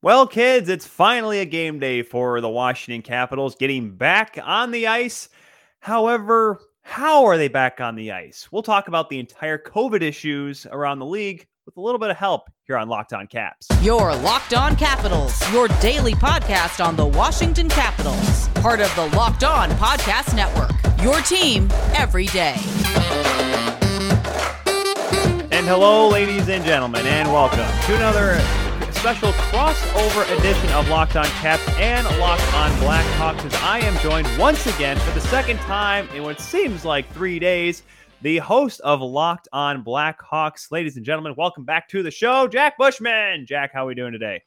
[0.00, 4.86] Well, kids, it's finally a game day for the Washington Capitals getting back on the
[4.86, 5.28] ice.
[5.80, 8.46] However, how are they back on the ice?
[8.52, 12.16] We'll talk about the entire COVID issues around the league with a little bit of
[12.16, 13.66] help here on Locked On Caps.
[13.82, 19.42] Your Locked On Capitals, your daily podcast on the Washington Capitals, part of the Locked
[19.42, 20.70] On Podcast Network.
[21.02, 22.54] Your team every day.
[25.50, 28.40] And hello, ladies and gentlemen, and welcome to another
[28.98, 34.26] special crossover edition of Locked On Caps and Locked On Blackhawks as I am joined
[34.36, 37.84] once again for the second time in what seems like three days.
[38.22, 42.76] The host of Locked On Blackhawks, ladies and gentlemen, welcome back to the show, Jack
[42.76, 43.46] Bushman.
[43.46, 44.42] Jack, how are we doing today?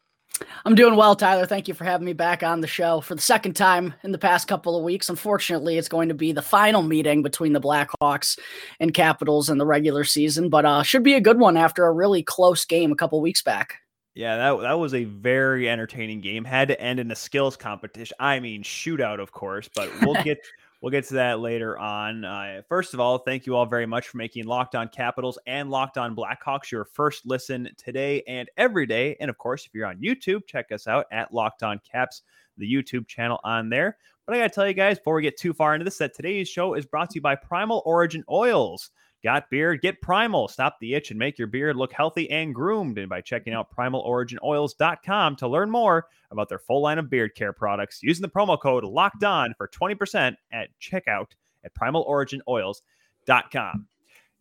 [0.66, 1.46] I'm doing well, Tyler.
[1.46, 4.18] Thank you for having me back on the show for the second time in the
[4.18, 5.08] past couple of weeks.
[5.08, 8.38] Unfortunately, it's going to be the final meeting between the Blackhawks
[8.82, 11.94] and Capitals in the regular season, but uh, should be a good one after a
[11.94, 13.81] really close game a couple weeks back.
[14.14, 16.44] Yeah, that that was a very entertaining game.
[16.44, 18.16] Had to end in a skills competition.
[18.20, 20.40] I mean, shootout, of course, but we'll get
[20.82, 22.26] we'll get to that later on.
[22.26, 25.70] Uh, first of all, thank you all very much for making Locked On Capitals and
[25.70, 29.16] Locked On Blackhawks your first listen today and every day.
[29.22, 32.24] And of course, if you're on YouTube, check us out at Locked On Caps,
[32.58, 33.98] the YouTube channel on there.
[34.26, 36.16] But I got to tell you guys before we get too far into this that
[36.16, 38.92] today's show is brought to you by Primal Origin Oils.
[39.24, 39.82] Got beard?
[39.82, 40.48] Get Primal.
[40.48, 42.98] Stop the itch and make your beard look healthy and groomed.
[42.98, 47.54] And by checking out primaloriginoils.com to learn more about their full line of beard care
[47.54, 51.28] products using the promo code locked on for 20% at checkout
[51.64, 53.88] at primaloriginoils.com.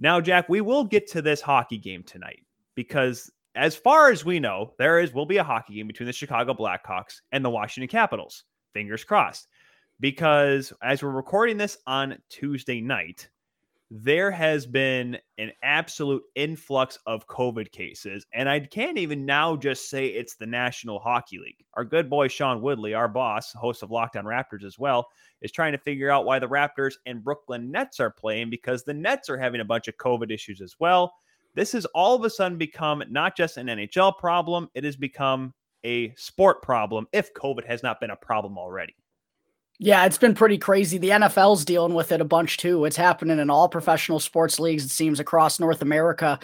[0.03, 2.43] Now, Jack, we will get to this hockey game tonight
[2.75, 6.13] because as far as we know, there is will be a hockey game between the
[6.13, 8.45] Chicago Blackhawks and the Washington Capitals.
[8.73, 9.49] Fingers crossed.
[9.99, 13.29] Because as we're recording this on Tuesday night,
[13.93, 18.25] there has been an absolute influx of COVID cases.
[18.33, 21.65] And I can't even now just say it's the National Hockey League.
[21.75, 25.09] Our good boy Sean Woodley, our boss, host of Locked On Raptors as well,
[25.43, 28.95] is trying to figure out why the Raptors and Brooklyn Nets are playing because the
[28.95, 31.13] Nets are having a bunch of COVID issues as well.
[31.57, 35.53] This has all of a sudden become not just an NHL problem, it has become
[35.85, 38.95] a sport problem if COVID has not been a problem already.
[39.83, 40.99] Yeah, it's been pretty crazy.
[40.99, 42.85] The NFL's dealing with it a bunch too.
[42.85, 46.39] It's happening in all professional sports leagues, it seems, across North America.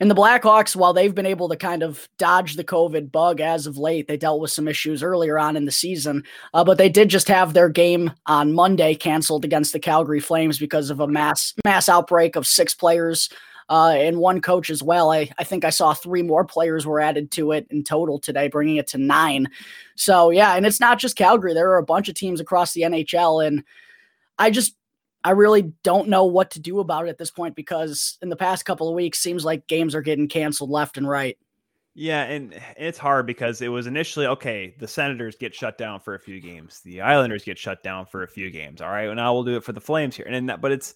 [0.00, 3.68] And the Blackhawks, while they've been able to kind of dodge the COVID bug as
[3.68, 6.24] of late, they dealt with some issues earlier on in the season.
[6.54, 10.58] Uh, but they did just have their game on Monday canceled against the Calgary Flames
[10.58, 13.28] because of a mass mass outbreak of six players
[13.72, 15.10] uh, and one coach as well.
[15.10, 18.48] I, I think I saw three more players were added to it in total today,
[18.48, 19.48] bringing it to nine.
[19.94, 21.54] So, yeah, and it's not just Calgary.
[21.54, 23.46] There are a bunch of teams across the NHL.
[23.46, 23.64] And
[24.38, 24.76] I just,
[25.24, 28.36] I really don't know what to do about it at this point because in the
[28.36, 31.38] past couple of weeks, seems like games are getting canceled left and right.
[31.94, 34.74] Yeah, and it's hard because it was initially okay.
[34.78, 36.80] The Senators get shut down for a few games.
[36.80, 38.82] The Islanders get shut down for a few games.
[38.82, 40.94] All right, well, now we'll do it for the Flames here, and that, but it's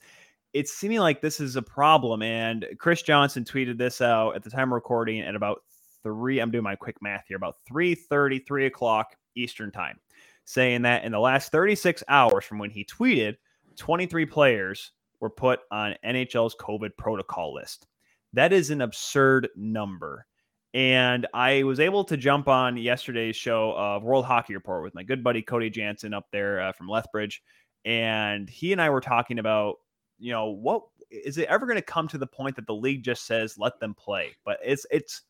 [0.56, 2.22] it's seeming like this is a problem.
[2.22, 5.61] And Chris Johnston tweeted this out at the time of recording at about
[6.03, 6.39] three.
[6.39, 10.00] I'm doing my quick math here, about 3 30, 3 o'clock Eastern time,
[10.47, 13.34] saying that in the last 36 hours from when he tweeted,
[13.77, 17.87] 23 players were put on NHL's COVID protocol list.
[18.33, 20.25] That is an absurd number.
[20.73, 25.03] And I was able to jump on yesterday's show of World Hockey Report with my
[25.03, 27.43] good buddy Cody Jansen up there uh, from Lethbridge.
[27.84, 29.77] And he and I were talking about
[30.19, 33.03] you know, what is it ever going to come to the point that the league
[33.03, 34.34] just says let them play?
[34.44, 35.22] But it's it's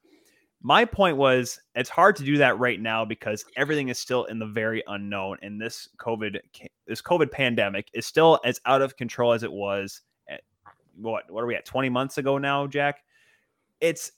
[0.62, 4.38] my point was it's hard to do that right now because everything is still in
[4.38, 6.38] the very unknown and this covid
[6.86, 10.41] this covid pandemic is still as out of control as it was at,
[10.96, 13.04] what what are we at 20 months ago now jack
[13.80, 14.12] it's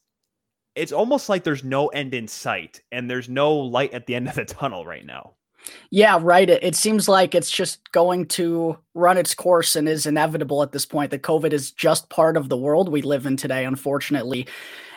[0.74, 4.28] it's almost like there's no end in sight and there's no light at the end
[4.28, 5.34] of the tunnel right now
[5.90, 6.48] yeah, right.
[6.48, 10.72] It, it, seems like it's just going to run its course and is inevitable at
[10.72, 14.46] this point that COVID is just part of the world we live in today, unfortunately.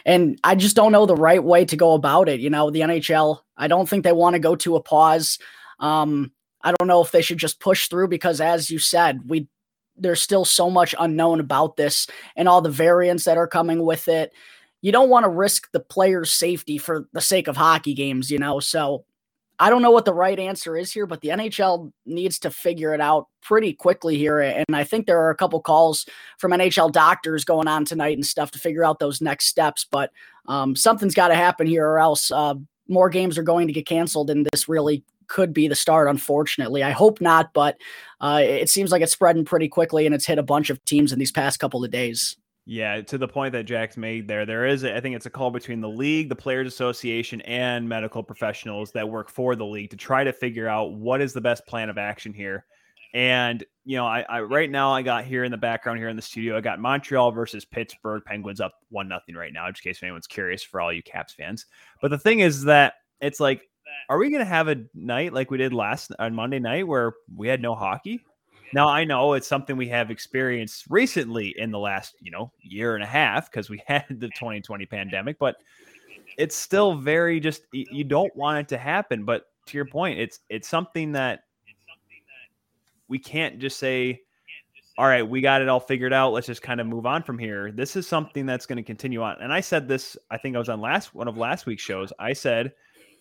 [0.05, 2.39] And I just don't know the right way to go about it.
[2.39, 5.39] You know, the NHL, I don't think they want to go to a pause.
[5.79, 6.31] Um,
[6.63, 9.47] I don't know if they should just push through because, as you said, we
[9.97, 14.07] there's still so much unknown about this and all the variants that are coming with
[14.07, 14.31] it.
[14.81, 18.39] You don't want to risk the player's safety for the sake of hockey games, you
[18.39, 18.59] know.
[18.59, 19.05] So
[19.61, 22.95] I don't know what the right answer is here, but the NHL needs to figure
[22.95, 24.39] it out pretty quickly here.
[24.39, 26.07] And I think there are a couple calls
[26.39, 29.85] from NHL doctors going on tonight and stuff to figure out those next steps.
[29.85, 30.11] But
[30.47, 32.55] um, something's got to happen here, or else uh,
[32.87, 34.31] more games are going to get canceled.
[34.31, 36.81] And this really could be the start, unfortunately.
[36.81, 37.77] I hope not, but
[38.19, 41.13] uh, it seems like it's spreading pretty quickly and it's hit a bunch of teams
[41.13, 42.35] in these past couple of days.
[42.65, 45.31] Yeah, to the point that Jack's made there, there is, a, I think it's a
[45.31, 49.89] call between the league, the Players Association, and medical professionals that work for the league
[49.89, 52.65] to try to figure out what is the best plan of action here.
[53.13, 56.15] And you know, I, I right now I got here in the background here in
[56.15, 60.01] the studio, I got Montreal versus Pittsburgh Penguins up one nothing right now, in case
[60.03, 61.65] anyone's curious for all you Caps fans.
[62.01, 63.67] But the thing is that it's like,
[64.07, 67.47] are we gonna have a night like we did last on Monday night where we
[67.47, 68.23] had no hockey?
[68.73, 72.95] Now I know it's something we have experienced recently in the last, you know, year
[72.95, 75.57] and a half because we had the 2020 pandemic, but
[76.37, 79.25] it's still very just you don't want it to happen.
[79.25, 81.43] But to your point, it's it's something that
[83.07, 84.21] we can't just say,
[84.97, 86.31] all right, we got it all figured out.
[86.31, 87.71] Let's just kind of move on from here.
[87.71, 89.37] This is something that's going to continue on.
[89.41, 92.13] And I said this, I think I was on last one of last week's shows.
[92.19, 92.71] I said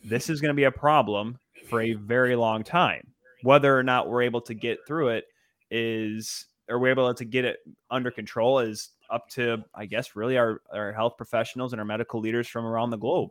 [0.04, 1.38] this is going to be a problem
[1.68, 3.06] for a very long time.
[3.42, 5.24] Whether or not we're able to get through it
[5.70, 7.58] is or we're able to get it
[7.90, 12.20] under control is up to I guess really our, our health professionals and our medical
[12.20, 13.30] leaders from around the globe.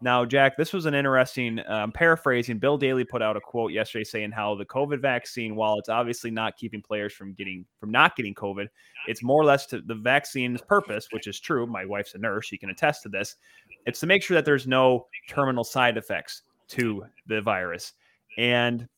[0.00, 2.58] Now, Jack, this was an interesting um, paraphrasing.
[2.58, 6.30] Bill Daly put out a quote yesterday saying how the COVID vaccine, while it's obviously
[6.30, 8.68] not keeping players from getting from not getting COVID,
[9.08, 11.66] it's more or less to the vaccine's purpose, which is true.
[11.66, 13.36] My wife's a nurse; she can attest to this.
[13.86, 17.94] It's to make sure that there's no terminal side effects to the virus,
[18.36, 18.88] and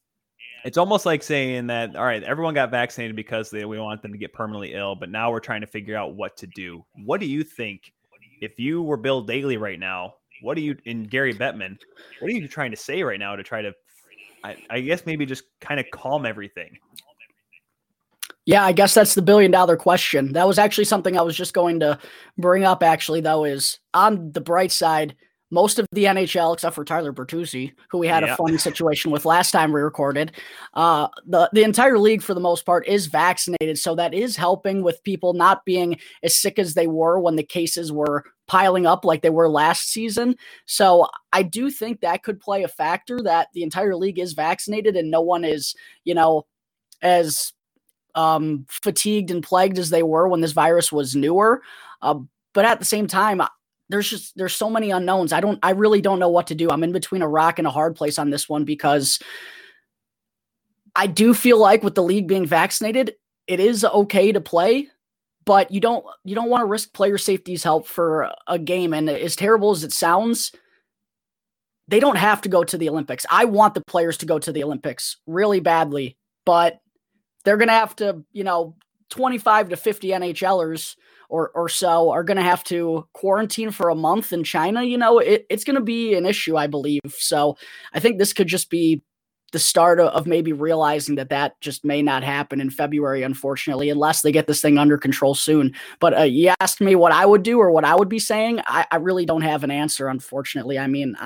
[0.64, 4.12] it's almost like saying that all right everyone got vaccinated because they, we want them
[4.12, 7.20] to get permanently ill but now we're trying to figure out what to do what
[7.20, 7.92] do you think
[8.40, 11.78] if you were bill daly right now what are you in gary bettman
[12.20, 13.72] what are you trying to say right now to try to
[14.44, 16.78] i, I guess maybe just kind of calm everything
[18.46, 20.32] yeah, I guess that's the billion dollar question.
[20.32, 21.98] That was actually something I was just going to
[22.38, 25.14] bring up, actually, though, is on the bright side,
[25.50, 29.24] most of the NHL, except for Tyler Bertuzzi, who we had a funny situation with
[29.24, 30.32] last time we recorded,
[30.74, 34.82] uh, the the entire league for the most part is vaccinated, so that is helping
[34.82, 39.04] with people not being as sick as they were when the cases were piling up
[39.04, 40.34] like they were last season.
[40.66, 44.96] So I do think that could play a factor that the entire league is vaccinated
[44.96, 45.74] and no one is,
[46.04, 46.46] you know,
[47.00, 47.52] as
[48.14, 51.62] um, fatigued and plagued as they were when this virus was newer.
[52.02, 52.16] Uh,
[52.52, 53.40] but at the same time,
[53.90, 55.32] there's just there's so many unknowns.
[55.32, 56.70] I don't I really don't know what to do.
[56.70, 59.18] I'm in between a rock and a hard place on this one because
[60.94, 63.14] I do feel like with the league being vaccinated,
[63.46, 64.88] it is okay to play,
[65.44, 69.10] but you don't you don't want to risk player safety's help for a game and
[69.10, 70.52] as terrible as it sounds,
[71.88, 73.26] they don't have to go to the Olympics.
[73.28, 76.16] I want the players to go to the Olympics really badly,
[76.46, 76.78] but
[77.44, 78.76] they're going to have to, you know,
[79.08, 80.94] 25 to 50 NHLers
[81.30, 84.98] or or so are going to have to quarantine for a month in China, you
[84.98, 87.00] know, it, it's going to be an issue, I believe.
[87.08, 87.56] So
[87.92, 89.02] I think this could just be
[89.52, 94.22] the start of maybe realizing that that just may not happen in February, unfortunately, unless
[94.22, 95.74] they get this thing under control soon.
[95.98, 98.60] But uh, you asked me what I would do or what I would be saying.
[98.66, 100.78] I, I really don't have an answer, unfortunately.
[100.78, 101.16] I mean,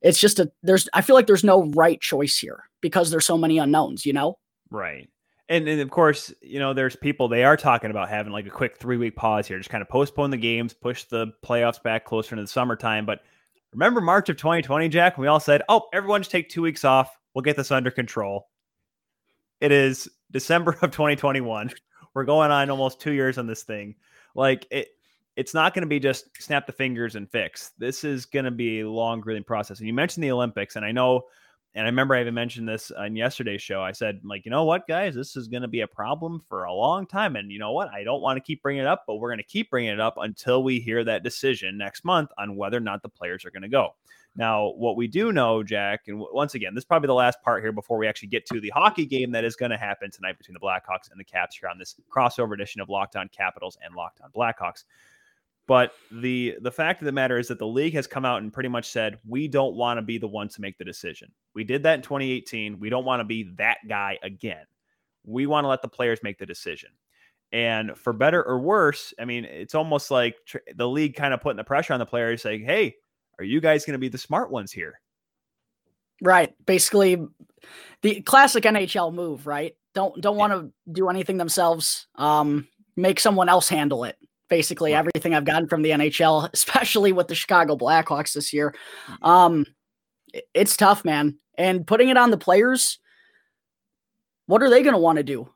[0.00, 3.38] it's just a there's I feel like there's no right choice here because there's so
[3.38, 4.38] many unknowns, you know?
[4.70, 5.08] Right.
[5.48, 8.50] And, and of course, you know, there's people they are talking about having like a
[8.50, 12.04] quick three week pause here, just kind of postpone the games, push the playoffs back
[12.04, 13.06] closer into the summertime.
[13.06, 13.20] But
[13.72, 17.16] remember March of 2020, Jack, we all said, oh, everyone just take two weeks off.
[17.34, 18.48] We'll get this under control.
[19.60, 21.70] It is December of 2021.
[22.14, 23.94] We're going on almost two years on this thing.
[24.34, 24.88] Like it,
[25.36, 27.72] it's not going to be just snap the fingers and fix.
[27.78, 29.78] This is going to be a long, grilling process.
[29.78, 31.24] And you mentioned the Olympics, and I know
[31.76, 33.82] and I remember I even mentioned this on yesterday's show.
[33.82, 36.64] I said, like, you know what, guys, this is going to be a problem for
[36.64, 37.36] a long time.
[37.36, 37.90] And you know what?
[37.90, 40.00] I don't want to keep bringing it up, but we're going to keep bringing it
[40.00, 43.50] up until we hear that decision next month on whether or not the players are
[43.50, 43.90] going to go.
[44.34, 47.62] Now, what we do know, Jack, and once again, this is probably the last part
[47.62, 50.38] here before we actually get to the hockey game that is going to happen tonight
[50.38, 53.76] between the Blackhawks and the Caps here on this crossover edition of Locked On Capitals
[53.84, 54.84] and Locked On Blackhawks.
[55.66, 58.52] But the the fact of the matter is that the league has come out and
[58.52, 61.32] pretty much said we don't want to be the one to make the decision.
[61.54, 62.78] We did that in 2018.
[62.78, 64.64] We don't want to be that guy again.
[65.24, 66.90] We want to let the players make the decision.
[67.52, 71.40] And for better or worse, I mean, it's almost like tr- the league kind of
[71.40, 72.94] putting the pressure on the players, saying, "Hey,
[73.38, 75.00] are you guys going to be the smart ones here?"
[76.22, 76.54] Right.
[76.64, 77.18] Basically,
[78.02, 79.48] the classic NHL move.
[79.48, 79.76] Right.
[79.94, 82.06] Don't don't want to do anything themselves.
[82.14, 84.16] Um, make someone else handle it
[84.48, 84.98] basically right.
[84.98, 88.74] everything I've gotten from the NHL, especially with the Chicago Blackhawks this year.
[89.08, 89.24] Mm-hmm.
[89.24, 89.66] Um,
[90.54, 91.38] it's tough, man.
[91.56, 92.98] And putting it on the players,
[94.46, 95.48] what are they going to want to do?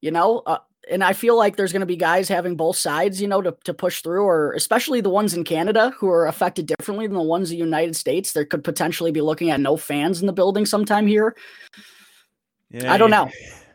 [0.00, 3.20] You know, uh, and I feel like there's going to be guys having both sides,
[3.20, 6.66] you know, to, to push through, or especially the ones in Canada who are affected
[6.66, 8.32] differently than the ones in the United States.
[8.32, 11.34] There could potentially be looking at no fans in the building sometime here.
[12.70, 13.30] Yeah, I don't know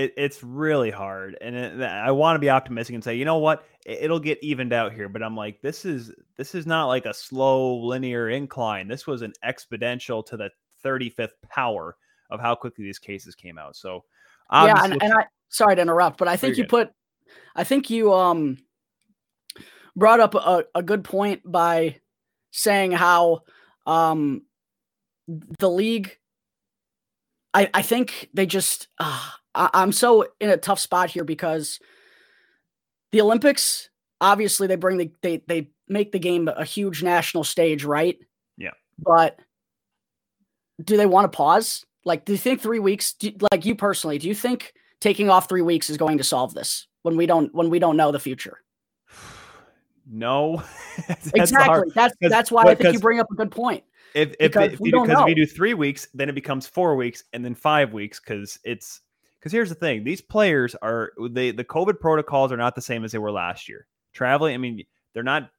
[0.00, 3.36] it, it's really hard, and it, I want to be optimistic and say, you know
[3.36, 5.08] what, it, will get evened out here.
[5.10, 8.88] But I'm like, this is this is not like a slow linear incline.
[8.88, 10.50] This was an exponential to the
[10.84, 11.96] 35th power
[12.30, 13.76] of how quickly these cases came out.
[13.76, 14.04] So
[14.50, 16.70] yeah, and, and I sorry to interrupt, but I think you good.
[16.70, 16.90] put,
[17.54, 18.56] I think you um
[19.94, 21.96] brought up a, a good point by
[22.52, 23.40] saying how
[23.86, 24.42] um
[25.58, 26.16] the league
[27.52, 31.80] I, I think they just uh, I, I'm so in a tough spot here because
[33.12, 33.90] the Olympics
[34.20, 38.18] obviously they bring the they they make the game a huge national stage, right?
[38.56, 38.70] Yeah.
[38.98, 39.38] But
[40.82, 41.84] do they want to pause?
[42.04, 43.12] Like, do you think three weeks?
[43.12, 46.54] Do, like you personally, do you think taking off three weeks is going to solve
[46.54, 48.58] this when we don't when we don't know the future?
[50.12, 50.64] No,
[51.06, 51.66] that's exactly.
[51.66, 51.92] Hard.
[51.94, 53.84] That's that's why I think you bring up a good point.
[54.12, 57.22] If if because, if, because if you do three weeks, then it becomes four weeks,
[57.32, 59.02] and then five weeks because it's
[59.40, 63.04] because here's the thing: these players are they the COVID protocols are not the same
[63.04, 63.86] as they were last year.
[64.12, 65.50] Traveling, I mean, they're not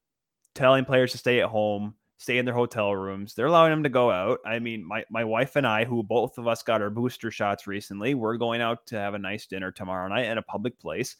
[0.54, 3.34] telling players to stay at home, stay in their hotel rooms.
[3.34, 4.40] They're allowing them to go out.
[4.46, 7.66] I mean, my my wife and I, who both of us got our booster shots
[7.68, 11.16] recently, we're going out to have a nice dinner tomorrow night at a public place.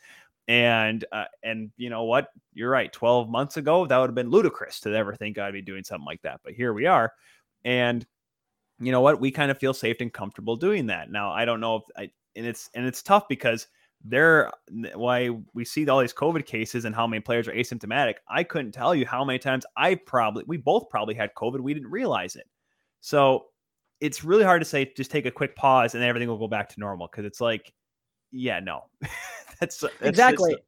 [0.48, 2.30] And uh, and you know what?
[2.54, 2.92] You're right.
[2.92, 6.06] Twelve months ago, that would have been ludicrous to ever think I'd be doing something
[6.06, 6.42] like that.
[6.44, 7.14] But here we are,
[7.64, 8.06] and
[8.80, 9.20] you know what?
[9.20, 11.12] We kind of feel safe and comfortable doing that.
[11.12, 13.68] Now, I don't know if I and it's and it's tough because
[14.04, 14.52] there
[14.96, 18.16] why we see all these COVID cases and how many players are asymptomatic.
[18.28, 21.60] I couldn't tell you how many times I probably we both probably had COVID.
[21.60, 22.48] We didn't realize it.
[23.02, 23.46] So
[24.00, 26.70] it's really hard to say just take a quick pause and everything will go back
[26.70, 27.72] to normal because it's like,
[28.32, 28.86] yeah, no.
[29.60, 30.52] that's, that's, exactly.
[30.52, 30.66] That's,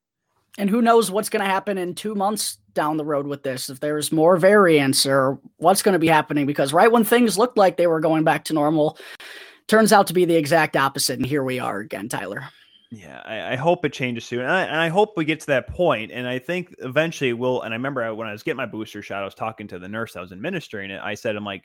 [0.60, 3.70] and who knows what's going to happen in two months down the road with this
[3.70, 7.58] if there's more variants or what's going to be happening because right when things looked
[7.58, 8.98] like they were going back to normal
[9.68, 12.44] turns out to be the exact opposite and here we are again tyler
[12.96, 15.48] yeah, I, I, hope it changes soon, and I, and I, hope we get to
[15.48, 16.12] that point.
[16.12, 17.64] And I think eventually we'll.
[17.64, 19.88] And I remember when I was getting my booster shot, I was talking to the
[19.88, 21.02] nurse I was administering it.
[21.04, 21.64] I said, "I'm like,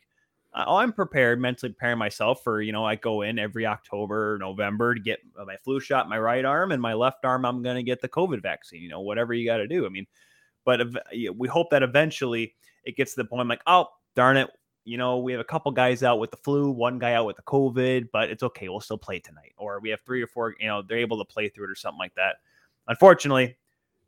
[0.54, 4.94] oh, I'm prepared, mentally preparing myself for you know, I go in every October, November
[4.94, 7.82] to get my flu shot, my right arm, and my left arm, I'm going to
[7.82, 8.82] get the COVID vaccine.
[8.82, 9.86] You know, whatever you got to do.
[9.86, 10.06] I mean,
[10.64, 10.80] but
[11.36, 13.48] we hope that eventually it gets to the point.
[13.48, 14.48] Like, oh, darn it,
[14.88, 17.36] you know, we have a couple guys out with the flu, one guy out with
[17.36, 18.70] the COVID, but it's okay.
[18.70, 19.52] We'll still play tonight.
[19.58, 21.74] Or we have three or four, you know, they're able to play through it or
[21.74, 22.36] something like that.
[22.88, 23.58] Unfortunately,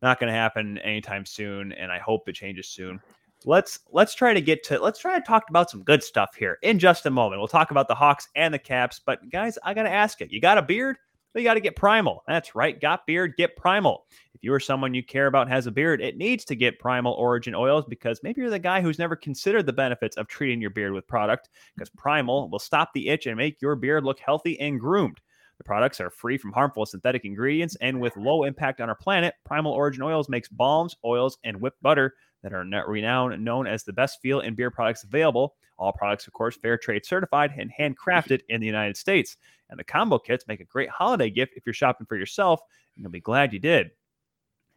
[0.01, 2.99] not going to happen anytime soon, and I hope it changes soon.
[3.45, 6.59] Let's let's try to get to let's try to talk about some good stuff here
[6.63, 7.41] in just a moment.
[7.41, 10.29] We'll talk about the Hawks and the Caps, but guys, I got to ask you,
[10.31, 10.97] you got a beard?
[11.35, 12.25] Well, you got to get primal.
[12.27, 12.81] That's right.
[12.81, 14.07] Got beard, get primal.
[14.35, 17.13] If you are someone you care about has a beard, it needs to get primal
[17.13, 20.71] origin oils because maybe you're the guy who's never considered the benefits of treating your
[20.71, 24.59] beard with product because primal will stop the itch and make your beard look healthy
[24.61, 25.21] and groomed.
[25.59, 29.35] The products are free from harmful synthetic ingredients and with low impact on our planet.
[29.45, 33.93] Primal Origin Oils makes balms, oils, and whipped butter that are renowned known as the
[33.93, 35.55] best feel and beer products available.
[35.79, 39.37] All products, of course, fair trade certified and handcrafted in the United States.
[39.71, 42.61] And the combo kits make a great holiday gift if you're shopping for yourself,
[42.97, 43.91] and you'll be glad you did.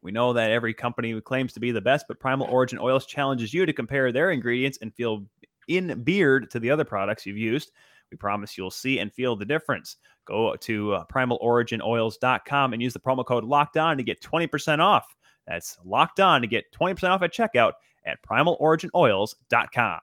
[0.02, 3.54] We know that every company claims to be the best, but Primal Origin Oils challenges
[3.54, 5.26] you to compare their ingredients and feel
[5.68, 7.72] in beard to the other products you've used.
[8.12, 9.98] We promise you'll see and feel the difference.
[10.26, 15.16] Go to uh, primaloriginoils.com and use the promo code locked on to get 20% off.
[15.48, 17.74] That's locked on to get 20% off at checkout
[18.06, 20.00] at primaloriginoils.com.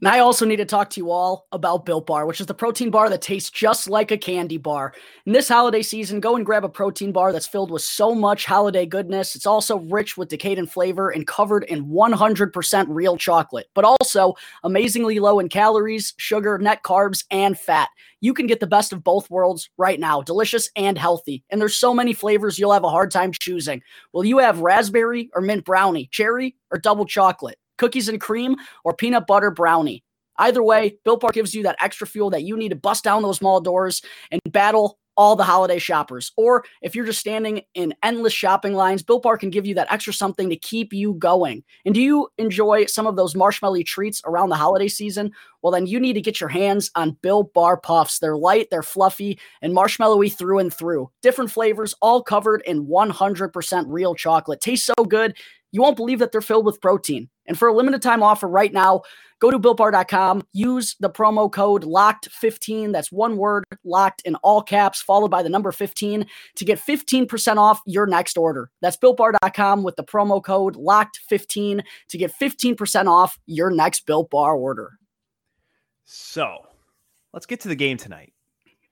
[0.00, 2.54] And I also need to talk to you all about Built Bar, which is the
[2.54, 4.92] protein bar that tastes just like a candy bar.
[5.24, 8.44] In this holiday season, go and grab a protein bar that's filled with so much
[8.44, 9.34] holiday goodness.
[9.34, 14.34] It's also rich with decadent flavor and covered in 100% real chocolate, but also
[14.64, 17.88] amazingly low in calories, sugar, net carbs, and fat.
[18.20, 21.42] You can get the best of both worlds right now, delicious and healthy.
[21.48, 23.82] And there's so many flavors you'll have a hard time choosing.
[24.12, 27.58] Will you have raspberry or mint brownie, cherry or double chocolate?
[27.78, 30.02] Cookies and cream, or peanut butter brownie.
[30.38, 33.22] Either way, Built Bar gives you that extra fuel that you need to bust down
[33.22, 36.32] those mall doors and battle all the holiday shoppers.
[36.36, 39.90] Or if you're just standing in endless shopping lines, Built Bar can give you that
[39.90, 41.64] extra something to keep you going.
[41.84, 45.32] And do you enjoy some of those marshmallow treats around the holiday season?
[45.62, 48.18] Well, then you need to get your hands on Built Bar Puffs.
[48.18, 51.10] They're light, they're fluffy, and marshmallowy through and through.
[51.22, 54.60] Different flavors, all covered in 100% real chocolate.
[54.60, 55.36] Tastes so good,
[55.72, 57.28] you won't believe that they're filled with protein.
[57.46, 59.02] And for a limited time offer right now,
[59.40, 62.92] go to builtbar.com, use the promo code LOCKED15.
[62.92, 67.56] That's one word, locked in all caps, followed by the number 15 to get 15%
[67.56, 68.70] off your next order.
[68.80, 74.54] That's builtbar.com with the promo code LOCKED15 to get 15% off your next Built Bar
[74.54, 74.98] order.
[76.04, 76.66] So
[77.32, 78.32] let's get to the game tonight.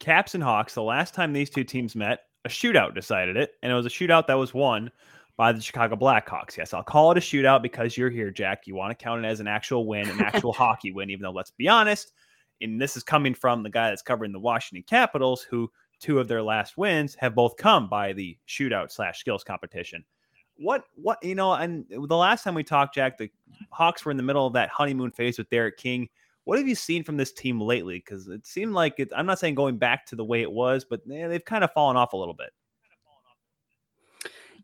[0.01, 3.73] Caps and Hawks, the last time these two teams met, a shootout decided it, and
[3.73, 4.91] it was a shootout that was won
[5.37, 6.57] by the Chicago Blackhawks.
[6.57, 8.67] Yes, I'll call it a shootout because you're here, Jack.
[8.67, 11.33] You want to count it as an actual win, an actual hockey win, even though
[11.33, 12.13] let's be honest,
[12.61, 16.29] and this is coming from the guy that's covering the Washington Capitals, who two of
[16.29, 20.05] their last wins have both come by the shootout slash skills competition.
[20.57, 23.29] What what you know, and the last time we talked, Jack, the
[23.71, 26.09] Hawks were in the middle of that honeymoon phase with Derek King.
[26.45, 27.97] What have you seen from this team lately?
[27.97, 30.85] Because it seemed like it, I'm not saying going back to the way it was,
[30.85, 32.51] but eh, they've kind of fallen off a little bit.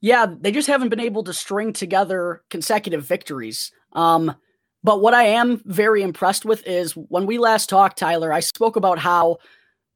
[0.01, 3.71] Yeah, they just haven't been able to string together consecutive victories.
[3.93, 4.35] Um,
[4.83, 8.77] but what I am very impressed with is when we last talked, Tyler, I spoke
[8.77, 9.39] about how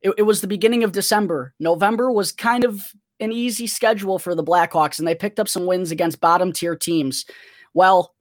[0.03, 1.55] it, it was the beginning of December.
[1.59, 2.83] November was kind of
[3.21, 6.77] an easy schedule for the Blackhawks, and they picked up some wins against bottom tier
[6.77, 7.25] teams.
[7.73, 8.15] Well,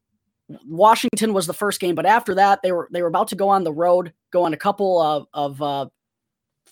[0.65, 3.49] Washington was the first game, but after that, they were they were about to go
[3.49, 5.87] on the road, go on a couple of, of uh,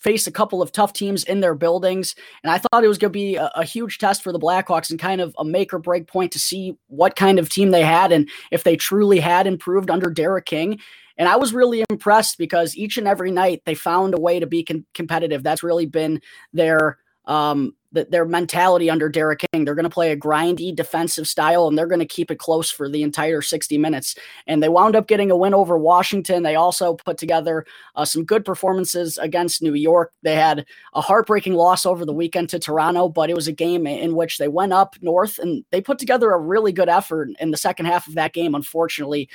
[0.01, 2.15] face a couple of tough teams in their buildings.
[2.43, 4.89] And I thought it was going to be a, a, huge test for the Blackhawks
[4.89, 7.83] and kind of a make or break point to see what kind of team they
[7.83, 10.79] had and if they truly had improved under Derek King.
[11.17, 14.47] And I was really impressed because each and every night they found a way to
[14.47, 15.43] be competitive.
[15.43, 16.19] That's really been
[16.51, 19.65] their um, the, their mentality under Derek King.
[19.65, 22.69] They're going to play a grindy defensive style and they're going to keep it close
[22.69, 24.15] for the entire 60 minutes.
[24.47, 26.43] And they wound up getting a win over Washington.
[26.43, 30.13] They also put together uh, some good performances against New York.
[30.23, 33.85] They had a heartbreaking loss over the weekend to Toronto, but it was a game
[33.85, 37.51] in which they went up north and they put together a really good effort in
[37.51, 38.55] the second half of that game.
[38.55, 39.29] Unfortunately,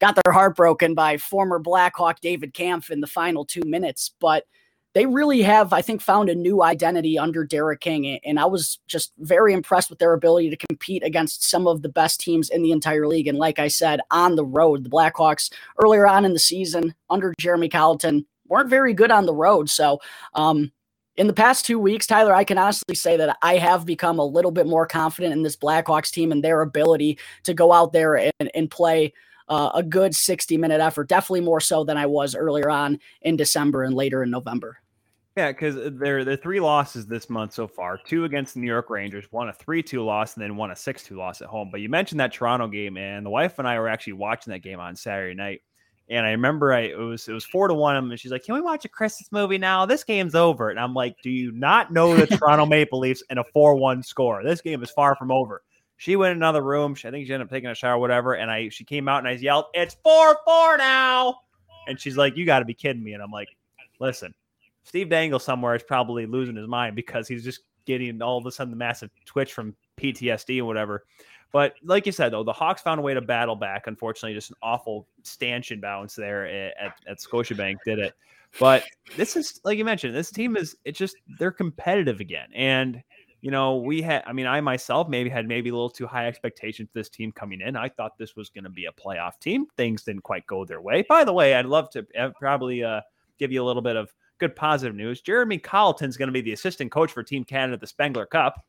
[0.00, 4.12] got their heart broken by former Blackhawk David Kampf in the final two minutes.
[4.18, 4.46] But
[4.94, 8.18] they really have, I think, found a new identity under Derek King.
[8.24, 11.88] And I was just very impressed with their ability to compete against some of the
[11.88, 13.28] best teams in the entire league.
[13.28, 17.34] And like I said, on the road, the Blackhawks earlier on in the season under
[17.38, 19.70] Jeremy Colliton weren't very good on the road.
[19.70, 20.00] So,
[20.34, 20.72] um,
[21.16, 24.24] in the past two weeks, Tyler, I can honestly say that I have become a
[24.24, 28.14] little bit more confident in this Blackhawks team and their ability to go out there
[28.14, 29.12] and, and play
[29.50, 33.36] uh, a good 60 minute effort, definitely more so than I was earlier on in
[33.36, 34.78] December and later in November.
[35.36, 38.66] Yeah, because uh, there are three losses this month so far: two against the New
[38.66, 41.68] York Rangers, one a three-two loss, and then one a six-two loss at home.
[41.70, 44.60] But you mentioned that Toronto game, and the wife and I were actually watching that
[44.60, 45.62] game on Saturday night.
[46.08, 48.54] And I remember I it was it was four to one, and she's like, "Can
[48.54, 49.86] we watch a Christmas movie now?
[49.86, 53.38] This game's over." And I'm like, "Do you not know the Toronto Maple Leafs and
[53.38, 54.42] a four-one score?
[54.42, 55.62] This game is far from over."
[56.00, 56.94] She went in another room.
[56.94, 58.32] She, I think she ended up taking a shower, whatever.
[58.32, 61.40] And I she came out and I yelled, "It's four four now!"
[61.88, 63.48] And she's like, "You got to be kidding me!" And I'm like,
[63.98, 64.32] "Listen,
[64.82, 68.50] Steve Dangle somewhere is probably losing his mind because he's just getting all of a
[68.50, 71.04] sudden the massive twitch from PTSD and whatever."
[71.52, 73.86] But like you said, though, the Hawks found a way to battle back.
[73.86, 78.14] Unfortunately, just an awful stanchion bounce there at, at, at Scotiabank did it.
[78.58, 78.84] But
[79.16, 82.48] this is, like you mentioned, this team is, it's just, they're competitive again.
[82.54, 83.02] And
[83.40, 86.26] you know, we had, I mean, I myself maybe had maybe a little too high
[86.26, 87.74] expectations for this team coming in.
[87.74, 89.66] I thought this was going to be a playoff team.
[89.76, 91.04] Things didn't quite go their way.
[91.08, 93.00] By the way, I'd love to uh, probably uh,
[93.38, 95.22] give you a little bit of good positive news.
[95.22, 98.62] Jeremy Colliton's going to be the assistant coach for Team Canada at the Spengler Cup.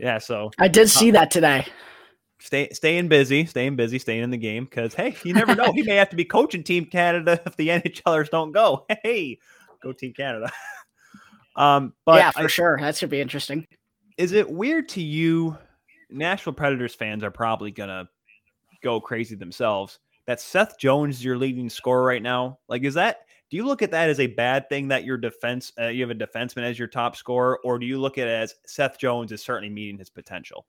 [0.00, 1.66] Yeah, so I did see uh, that today.
[2.40, 5.72] Stay, staying busy, staying busy, staying in the game because hey, you never know.
[5.72, 8.84] he may have to be coaching Team Canada if the NHLers don't go.
[9.04, 9.38] Hey,
[9.80, 10.50] go Team Canada.
[11.56, 13.64] um, but yeah, for I, sure, that should be interesting
[14.16, 15.56] is it weird to you?
[16.10, 18.08] Nashville Predators fans are probably gonna
[18.82, 19.98] go crazy themselves.
[20.26, 22.58] That Seth Jones is your leading scorer right now.
[22.68, 23.26] Like, is that?
[23.50, 26.10] Do you look at that as a bad thing that your defense, uh, you have
[26.10, 29.32] a defenseman as your top scorer, or do you look at it as Seth Jones
[29.32, 30.66] is certainly meeting his potential?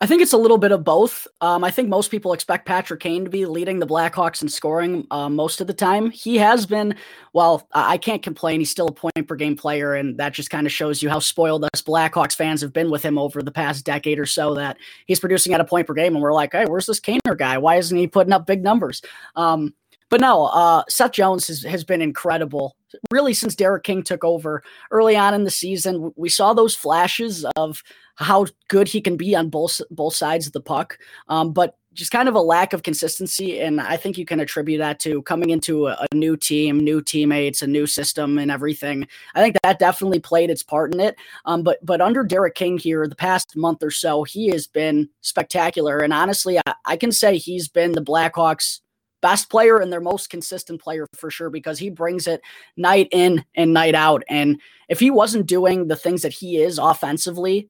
[0.00, 1.26] I think it's a little bit of both.
[1.40, 5.04] Um, I think most people expect Patrick Kane to be leading the Blackhawks in scoring
[5.10, 6.12] uh, most of the time.
[6.12, 6.94] He has been,
[7.32, 8.60] well, I can't complain.
[8.60, 11.18] He's still a point per game player, and that just kind of shows you how
[11.18, 14.54] spoiled us Blackhawks fans have been with him over the past decade or so.
[14.54, 17.36] That he's producing at a point per game, and we're like, hey, where's this Kaner
[17.36, 17.58] guy?
[17.58, 19.02] Why isn't he putting up big numbers?
[19.34, 19.74] Um,
[20.10, 22.76] but no, uh, Seth Jones has, has been incredible.
[23.10, 27.44] Really, since Derek King took over early on in the season, we saw those flashes
[27.56, 27.82] of
[28.16, 30.98] how good he can be on both both sides of the puck.
[31.28, 34.78] Um, but just kind of a lack of consistency, and I think you can attribute
[34.78, 39.08] that to coming into a, a, new team, new teammates, a new system, and everything.
[39.34, 41.16] I think that definitely played its part in it.
[41.44, 45.08] Um, but but under Derek King here, the past month or so, he has been
[45.20, 48.80] spectacular, and honestly, I, I can say he's been the Blackhawks
[49.20, 52.40] best player and their most consistent player for sure because he brings it
[52.76, 54.22] night in and night out.
[54.28, 57.68] And if he wasn't doing the things that he is offensively,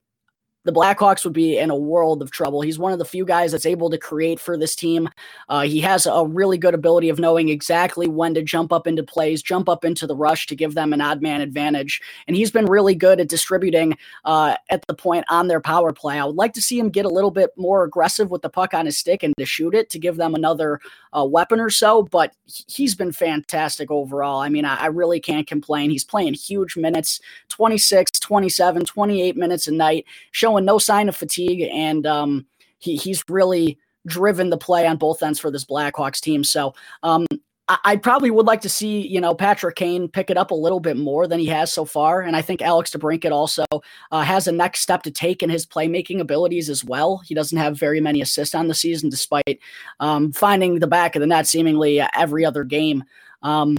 [0.64, 2.61] the Blackhawks would be in a world of trouble.
[2.61, 5.09] He's one of the few guys that's able to create for this team.
[5.49, 9.03] Uh, he has a really good ability of knowing exactly when to jump up into
[9.03, 12.03] plays, jump up into the rush to give them an odd man advantage.
[12.27, 16.18] And he's been really good at distributing uh, at the point on their power play.
[16.18, 18.75] I would like to see him get a little bit more aggressive with the puck
[18.75, 20.81] on his stick and to shoot it to give them another
[21.16, 22.03] uh, weapon or so.
[22.03, 22.35] But
[22.66, 24.40] he's been fantastic overall.
[24.40, 25.90] I mean, I, I really can't complain.
[25.90, 31.16] He's playing huge minutes 26, 27, 28 minutes a night, showing showing no sign of
[31.16, 32.46] fatigue, and um,
[32.78, 36.42] he he's really driven the play on both ends for this Blackhawks team.
[36.42, 37.26] So um,
[37.68, 40.54] I, I, probably would like to see you know Patrick Kane pick it up a
[40.54, 43.64] little bit more than he has so far, and I think Alex DeBrincat also
[44.11, 47.18] uh, has a next step to take in his playmaking abilities as well.
[47.18, 49.61] He doesn't have very many assists on the season, despite
[50.00, 53.04] um, finding the back of the net seemingly every other game.
[53.42, 53.76] Um,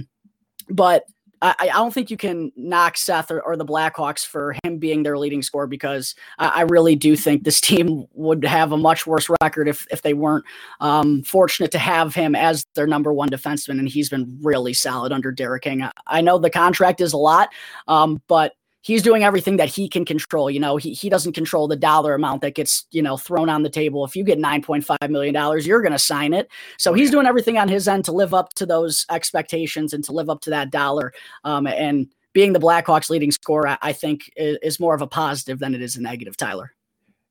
[0.68, 1.04] but
[1.42, 5.02] I, I don't think you can knock Seth or, or, the Blackhawks for him being
[5.02, 9.06] their leading scorer because I, I, really do think this team would have a much
[9.06, 10.44] worse record if if they weren't
[10.80, 15.12] um, fortunate to have him as their number one defenseman, and he's been really solid
[15.12, 15.82] under Derek King.
[15.82, 17.48] I, I know the contract is a lot,
[17.88, 20.50] um, but he's doing everything that he can control.
[20.50, 23.62] You know, he, he doesn't control the dollar amount that gets, you know, thrown on
[23.62, 24.04] the table.
[24.04, 26.48] If you get $9.5 million, you're going to sign it.
[26.78, 30.12] So he's doing everything on his end to live up to those expectations and to
[30.12, 31.12] live up to that dollar.
[31.44, 35.58] Um, and being the Blackhawks leading scorer, I think is, is more of a positive
[35.58, 36.72] than it is a negative, Tyler.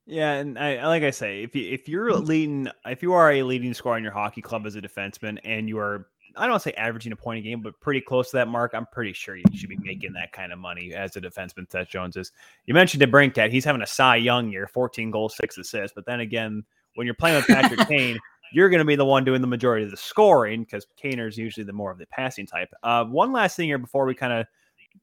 [0.05, 3.43] Yeah, and I like I say, if you if you're leading, if you are a
[3.43, 6.63] leading scorer in your hockey club as a defenseman, and you are I don't want
[6.63, 8.73] to say averaging a point a game, but pretty close to that mark.
[8.73, 11.69] I'm pretty sure you should be making that kind of money as a defenseman.
[11.69, 12.31] Seth Jones is.
[12.65, 13.51] You mentioned DeBrincat.
[13.51, 15.93] He's having a Cy Young year, 14 goals, six assists.
[15.95, 16.63] But then again,
[16.95, 18.19] when you're playing with Patrick Kane,
[18.51, 21.63] you're going to be the one doing the majority of the scoring because Kaner's usually
[21.63, 22.69] the more of the passing type.
[22.83, 24.45] Uh, one last thing here before we kind of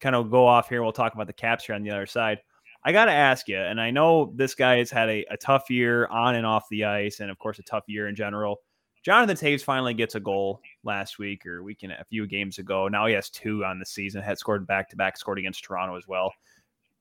[0.01, 0.83] kind of go off here.
[0.83, 2.39] We'll talk about the Caps here on the other side.
[2.85, 5.71] I got to ask you, and I know this guy has had a, a tough
[5.71, 8.61] year on and off the ice, and of course a tough year in general.
[9.03, 12.89] Jonathan Toews finally gets a goal last week or weekend a few games ago.
[12.89, 14.23] Now he has two on the season.
[14.23, 16.33] Had scored back to back, scored against Toronto as well.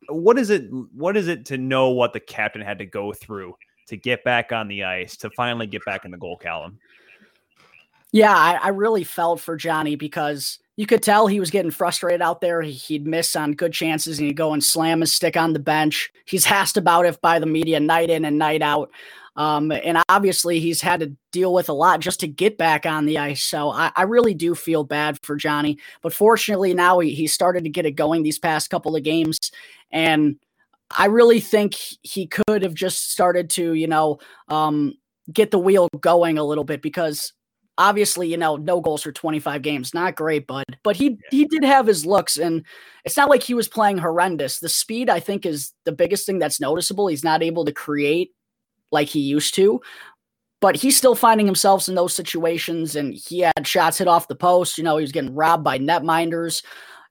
[0.10, 0.68] What is it?
[0.94, 3.56] What is it to know what the captain had to go through
[3.88, 6.80] to get back on the ice to finally get back in the goal column?
[8.12, 12.22] Yeah, I, I really felt for Johnny because you could tell he was getting frustrated
[12.22, 12.62] out there.
[12.62, 16.12] He'd miss on good chances and he'd go and slam his stick on the bench.
[16.26, 18.92] He's asked about it by the media night in and night out.
[19.38, 23.06] Um, and obviously, he's had to deal with a lot just to get back on
[23.06, 23.44] the ice.
[23.44, 25.78] So I, I really do feel bad for Johnny.
[26.02, 29.38] But fortunately, now he, he started to get it going these past couple of games.
[29.92, 30.38] And
[30.96, 34.94] I really think he could have just started to, you know, um,
[35.32, 37.34] get the wheel going a little bit because
[37.78, 40.64] obviously, you know, no goals for 25 games, not great, bud.
[40.84, 42.64] But he he did have his looks, and
[43.04, 44.60] it's not like he was playing horrendous.
[44.60, 47.08] The speed, I think, is the biggest thing that's noticeable.
[47.08, 48.32] He's not able to create
[48.92, 49.82] like he used to.
[50.62, 54.36] But he's still finding himself in those situations, and he had shots hit off the
[54.36, 54.78] post.
[54.78, 56.64] You know, he was getting robbed by netminders.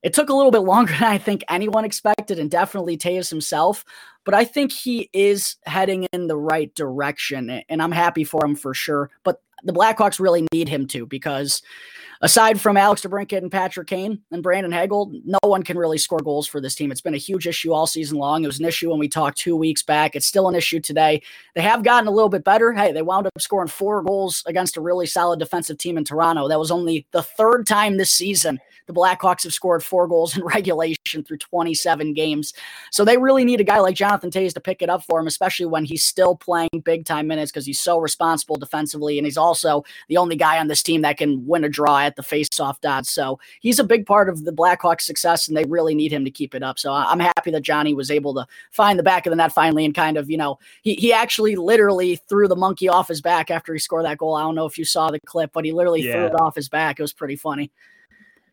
[0.03, 3.85] It took a little bit longer than I think anyone expected, and definitely Toews himself.
[4.25, 8.57] But I think he is heading in the right direction, and I'm happy for him
[8.57, 9.11] for sure.
[9.23, 11.63] But the Blackhawks really need him to because
[12.25, 16.21] aside from Alex DeBrincat and Patrick Kane and Brandon Hagel, no one can really score
[16.21, 16.91] goals for this team.
[16.91, 18.43] It's been a huge issue all season long.
[18.43, 20.17] It was an issue when we talked two weeks back.
[20.17, 21.23] It's still an issue today.
[21.55, 22.73] They have gotten a little bit better.
[22.73, 26.49] Hey, they wound up scoring four goals against a really solid defensive team in Toronto.
[26.49, 30.45] That was only the third time this season the Blackhawks have scored four goals in
[30.55, 32.53] regulation through 27 games.
[32.91, 35.27] So they really need a guy like Jonathan Toews to pick it up for him,
[35.27, 39.19] especially when he's still playing big time minutes because he's so responsible defensively.
[39.19, 42.14] And he's also the only guy on this team that can win a draw at
[42.17, 43.11] the face-off dots.
[43.11, 46.31] So he's a big part of the Blackhawks' success, and they really need him to
[46.31, 46.79] keep it up.
[46.79, 49.85] So I'm happy that Johnny was able to find the back of the net finally
[49.85, 53.51] and kind of, you know, he, he actually literally threw the monkey off his back
[53.51, 54.35] after he scored that goal.
[54.35, 56.13] I don't know if you saw the clip, but he literally yeah.
[56.13, 56.99] threw it off his back.
[56.99, 57.71] It was pretty funny.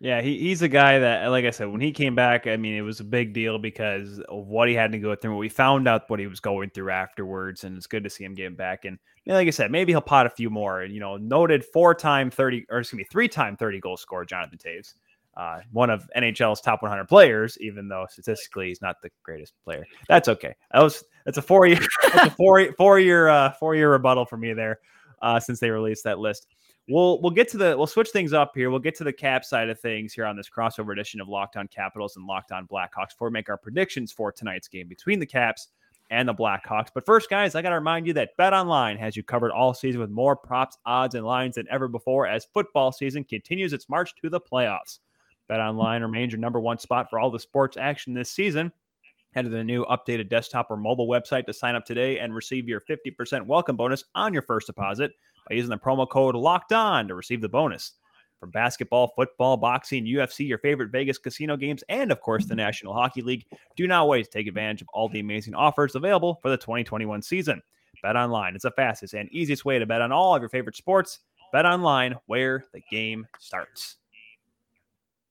[0.03, 2.73] Yeah, he, he's a guy that, like I said, when he came back, I mean,
[2.73, 5.37] it was a big deal because of what he had to go through.
[5.37, 8.33] We found out what he was going through afterwards, and it's good to see him
[8.33, 8.85] getting back.
[8.85, 10.81] And like I said, maybe he'll pot a few more.
[10.81, 14.25] And you know, noted four time 30, or excuse me, three time 30 goal scorer,
[14.25, 14.95] Jonathan Toews,
[15.37, 19.85] Uh, one of NHL's top 100 players, even though statistically he's not the greatest player.
[20.09, 20.55] That's okay.
[20.73, 21.79] That was that's a four year,
[22.11, 24.79] that's a four four year uh, four year rebuttal for me there,
[25.21, 26.47] uh, since they released that list
[26.87, 28.69] we'll we'll get to the we'll switch things up here.
[28.69, 31.57] We'll get to the cap side of things here on this crossover edition of Locked
[31.57, 35.19] On Capitals and Locked On Blackhawks before we make our predictions for tonight's game between
[35.19, 35.69] the Caps
[36.09, 36.89] and the Blackhawks.
[36.93, 39.73] But first, guys, I got to remind you that Bet Online has you covered all
[39.73, 43.89] season with more props, odds, and lines than ever before as football season continues its
[43.89, 44.99] march to the playoffs.
[45.47, 48.71] Bet Online remains your number one spot for all the sports action this season.
[49.33, 52.67] Head to the new updated desktop or mobile website to sign up today and receive
[52.67, 55.13] your 50% welcome bonus on your first deposit
[55.51, 57.91] by using the promo code locked on to receive the bonus.
[58.39, 62.93] From basketball, football, boxing, UFC, your favorite Vegas casino games, and of course the National
[62.93, 66.49] Hockey League, do not wait to take advantage of all the amazing offers available for
[66.49, 67.61] the 2021 season.
[68.01, 70.77] Bet online is the fastest and easiest way to bet on all of your favorite
[70.77, 71.19] sports.
[71.51, 73.97] Bet online, where the game starts.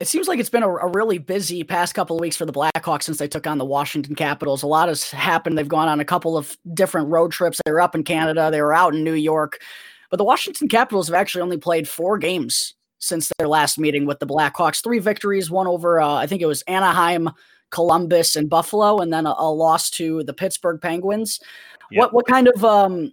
[0.01, 2.55] It seems like it's been a, a, really busy past couple of weeks for the
[2.55, 4.63] Blackhawks since they took on the Washington Capitals.
[4.63, 5.59] A lot has happened.
[5.59, 7.61] They've gone on a couple of different road trips.
[7.65, 9.61] They were up in Canada, they were out in New York.
[10.11, 14.19] But the Washington Capitals have actually only played four games since their last meeting with
[14.19, 14.83] the Blackhawks.
[14.83, 17.31] Three victories, one over, uh, I think it was Anaheim,
[17.71, 21.41] Columbus, and Buffalo, and then a, a loss to the Pittsburgh Penguins.
[21.91, 21.99] Yep.
[21.99, 23.13] What what kind of um,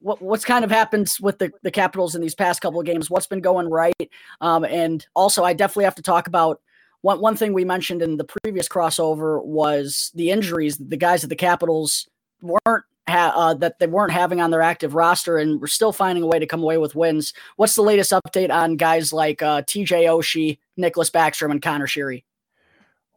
[0.00, 3.10] what what's kind of happened with the, the Capitals in these past couple of games?
[3.10, 4.10] What's been going right?
[4.40, 6.60] Um, and also, I definitely have to talk about
[7.00, 10.76] one one thing we mentioned in the previous crossover was the injuries.
[10.76, 12.08] The guys at the Capitals
[12.42, 16.22] weren't ha- uh, that they weren't having on their active roster, and we're still finding
[16.22, 17.32] a way to come away with wins.
[17.56, 20.04] What's the latest update on guys like uh, T.J.
[20.04, 22.24] Oshie, Nicklas Backstrom, and Conor Sheary?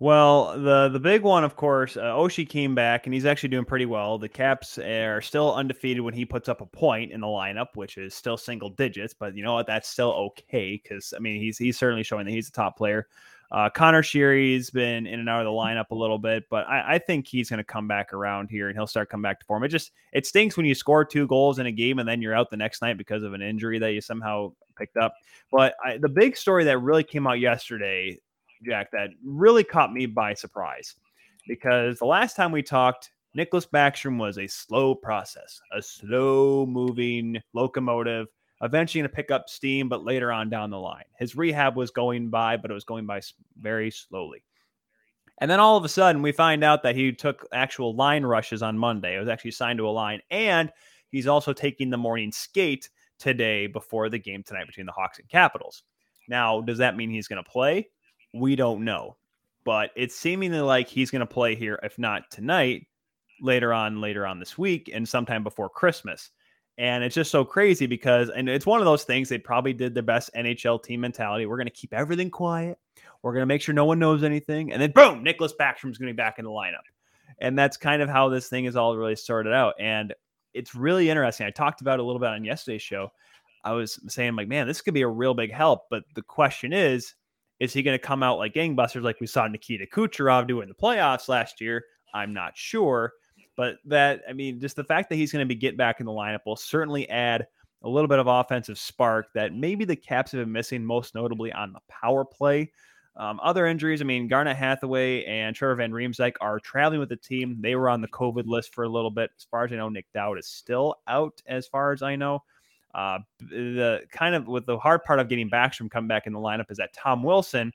[0.02, 3.66] Well, the the big one, of course, uh, Oshie came back and he's actually doing
[3.66, 4.18] pretty well.
[4.18, 7.98] The Caps are still undefeated when he puts up a point in the lineup, which
[7.98, 9.14] is still single digits.
[9.14, 9.68] But you know what?
[9.68, 13.08] That's still okay because I mean he's he's certainly showing that he's a top player.
[13.52, 16.96] Uh, Conor Sheary's been in and out of the lineup a little bit, but I,
[16.96, 19.46] I think he's going to come back around here and he'll start come back to
[19.46, 19.64] form.
[19.64, 22.36] It just it stinks when you score two goals in a game and then you're
[22.36, 25.14] out the next night because of an injury that you somehow picked up.
[25.52, 28.20] But I, the big story that really came out yesterday
[28.64, 30.96] Jack, that really caught me by surprise
[31.48, 37.42] because the last time we talked, Nicklas Backstrom was a slow process, a slow moving
[37.54, 38.28] locomotive,
[38.62, 41.06] eventually going to pick up steam, but later on down the line.
[41.18, 43.22] His rehab was going by, but it was going by
[43.60, 44.44] very slowly.
[45.42, 48.62] And then all of a sudden, we find out that he took actual line rushes
[48.62, 49.16] on Monday.
[49.16, 50.72] It was actually signed to a line, and
[51.10, 55.30] he's also taking the morning skate today before the game tonight between the Hawks and
[55.30, 55.84] Capitals.
[56.28, 57.90] Now, does that mean he's going to play?
[58.34, 59.18] we don't know.
[59.66, 62.88] But it's seemingly like he's going to play here, if not tonight,
[63.42, 66.32] later on, later on this week, and sometime before Christmas.
[66.80, 69.94] And it's just so crazy because, and it's one of those things they probably did
[69.94, 71.46] their best NHL team mentality.
[71.46, 72.80] We're going to keep everything quiet.
[73.22, 74.72] We're going to make sure no one knows anything.
[74.72, 76.88] And then, boom, Nicklas Backstrom's going to be back in the lineup.
[77.40, 79.74] And that's kind of how this thing is all really sorted out.
[79.78, 80.14] And
[80.54, 81.46] it's really interesting.
[81.46, 83.12] I talked about a little bit on yesterday's show.
[83.66, 85.90] I was saying, like, man, this could be a real big help.
[85.90, 87.14] But the question is,
[87.60, 90.70] is he going to come out like gangbusters like we saw Nikita Kucherov do in
[90.70, 91.84] the playoffs last year?
[92.14, 93.12] I'm not sure.
[93.60, 96.06] But that, I mean, just the fact that he's going to be get back in
[96.06, 97.46] the lineup will certainly add
[97.84, 101.52] a little bit of offensive spark that maybe the Caps have been missing, most notably
[101.52, 102.72] on the power play.
[103.18, 107.18] Um, other injuries, I mean, Garnet Hathaway and Trevor Van Riemsdyk are traveling with the
[107.18, 107.58] team.
[107.60, 109.30] They were on the COVID list for a little bit.
[109.36, 112.42] As far as I know, Nick Dowd is still out, as far as I know.
[112.96, 116.40] Uh, the kind of with the hard part of getting Backstrom coming back in the
[116.40, 117.74] lineup is that Tom Wilson,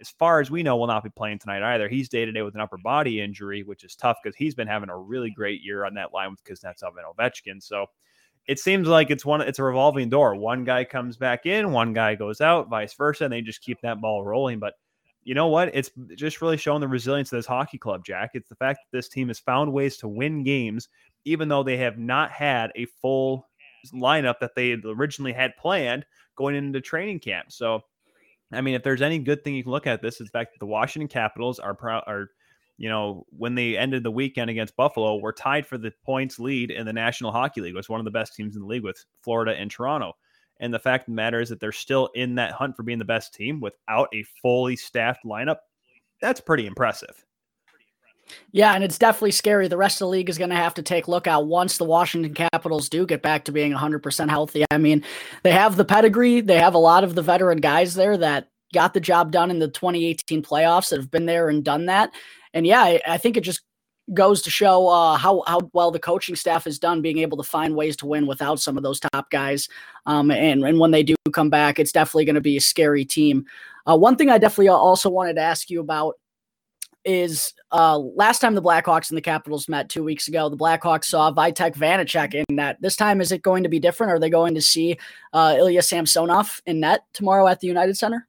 [0.00, 1.88] as far as we know, will not be playing tonight either.
[1.88, 4.68] He's day to day with an upper body injury, which is tough because he's been
[4.68, 7.62] having a really great year on that line with Kuznetsov and Ovechkin.
[7.62, 7.86] So
[8.46, 10.34] it seems like it's one it's a revolving door.
[10.34, 13.80] One guy comes back in, one guy goes out, vice versa, and they just keep
[13.82, 14.58] that ball rolling.
[14.58, 14.74] But
[15.22, 15.70] you know what?
[15.74, 18.30] It's just really showing the resilience of this hockey club, Jack.
[18.34, 20.88] It's the fact that this team has found ways to win games,
[21.24, 23.48] even though they have not had a full
[23.94, 26.04] lineup that they originally had planned
[26.36, 27.50] going into training camp.
[27.50, 27.80] So,
[28.54, 30.52] I mean, if there's any good thing you can look at this, is the fact
[30.52, 32.30] that the Washington Capitals are proud are
[32.76, 36.70] you know, when they ended the weekend against Buffalo, were tied for the points lead
[36.70, 37.74] in the National Hockey League.
[37.74, 40.14] It was one of the best teams in the league with Florida and Toronto.
[40.60, 42.98] And the fact of the matter is that they're still in that hunt for being
[42.98, 45.58] the best team without a fully staffed lineup.
[46.20, 47.24] That's pretty impressive.
[48.52, 49.68] Yeah, and it's definitely scary.
[49.68, 51.84] The rest of the league is going to have to take look out once the
[51.84, 54.64] Washington Capitals do get back to being 100% healthy.
[54.70, 55.04] I mean,
[55.42, 58.94] they have the pedigree, they have a lot of the veteran guys there that got
[58.94, 62.12] the job done in the 2018 playoffs that have been there and done that.
[62.52, 63.62] And yeah, I, I think it just
[64.12, 67.42] goes to show uh, how how well the coaching staff has done being able to
[67.42, 69.68] find ways to win without some of those top guys.
[70.06, 73.04] Um, and and when they do come back, it's definitely going to be a scary
[73.04, 73.46] team.
[73.86, 76.14] Uh, one thing I definitely also wanted to ask you about
[77.04, 81.04] is uh, last time the Blackhawks and the Capitals met two weeks ago, the Blackhawks
[81.04, 82.78] saw Vitek Vanecek in net.
[82.80, 84.12] This time, is it going to be different?
[84.12, 84.96] Are they going to see
[85.32, 88.28] uh, Ilya Samsonov in net tomorrow at the United Center?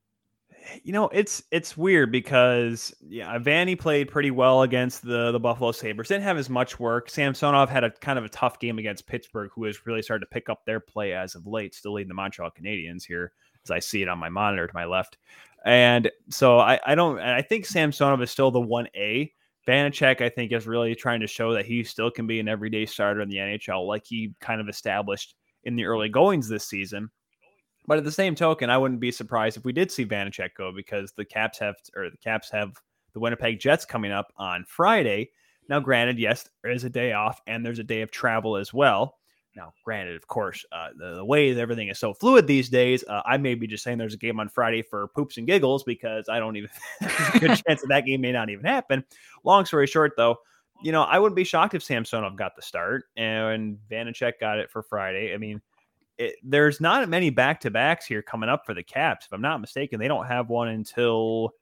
[0.83, 5.71] You know, it's it's weird because yeah, Vanny played pretty well against the the Buffalo
[5.71, 6.07] Sabres.
[6.07, 7.09] Didn't have as much work.
[7.09, 10.33] Samsonov had a kind of a tough game against Pittsburgh, who has really started to
[10.33, 13.31] pick up their play as of late, still leading the Montreal Canadiens here,
[13.63, 15.17] as I see it on my monitor to my left.
[15.65, 19.33] And so I, I don't I think Samsonov is still the one A,
[19.67, 22.85] Vanecek, I think, is really trying to show that he still can be an everyday
[22.85, 27.09] starter in the NHL, like he kind of established in the early goings this season.
[27.87, 30.71] But at the same token, I wouldn't be surprised if we did see Vanecek go
[30.71, 32.73] because the Caps have or the Caps have
[33.13, 35.31] the Winnipeg Jets coming up on Friday.
[35.67, 38.73] Now, granted, yes, there is a day off and there's a day of travel as
[38.73, 39.17] well.
[39.55, 43.21] Now, granted, of course, uh, the, the, way everything is so fluid these days, uh,
[43.25, 46.27] I may be just saying there's a game on Friday for poops and giggles because
[46.27, 46.69] I don't even
[47.01, 49.05] there's a good chance that that game may not even happen.
[49.43, 50.37] Long story short, though,
[50.83, 54.69] you know, I wouldn't be shocked if Samsonov got the start and Vanecek got it
[54.69, 55.33] for Friday.
[55.33, 55.61] I mean,
[56.17, 59.25] it, there's not many back to backs here coming up for the Caps.
[59.25, 61.53] If I'm not mistaken, they don't have one until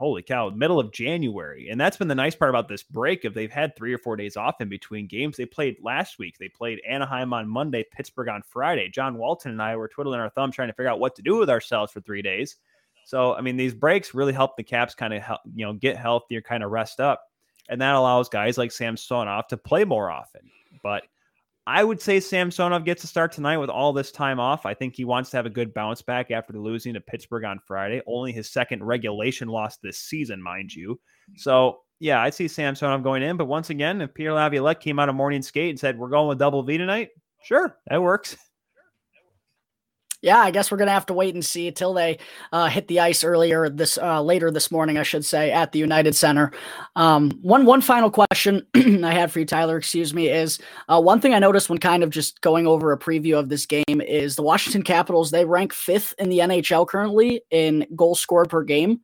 [0.00, 1.68] holy cow, middle of January.
[1.68, 3.26] And that's been the nice part about this break.
[3.26, 6.38] If they've had three or four days off in between games, they played last week.
[6.38, 8.88] They played Anaheim on Monday, Pittsburgh on Friday.
[8.88, 11.36] John Walton and I were twiddling our thumb trying to figure out what to do
[11.36, 12.56] with ourselves for three days.
[13.04, 15.98] So, I mean, these breaks really help the Caps kind of help, you know, get
[15.98, 17.22] healthier, kind of rest up.
[17.68, 20.50] And that allows guys like Sam Samsonov to play more often.
[20.82, 21.02] But
[21.70, 24.66] I would say Samsonov gets a start tonight with all this time off.
[24.66, 27.60] I think he wants to have a good bounce back after losing to Pittsburgh on
[27.64, 28.02] Friday.
[28.08, 30.98] Only his second regulation loss this season, mind you.
[31.36, 33.36] So, yeah, I see Samsonov going in.
[33.36, 36.26] But once again, if Pierre Laviolette came out of morning skate and said, We're going
[36.26, 37.10] with double V tonight,
[37.44, 38.36] sure, that works.
[40.22, 42.18] yeah, I guess we're gonna have to wait and see until they
[42.52, 45.78] uh, hit the ice earlier this uh, later this morning, I should say, at the
[45.78, 46.52] United Center.
[46.94, 49.78] Um, one one final question I had for you, Tyler.
[49.78, 52.98] Excuse me, is uh, one thing I noticed when kind of just going over a
[52.98, 55.30] preview of this game is the Washington Capitals.
[55.30, 59.00] They rank fifth in the NHL currently in goals scored per game,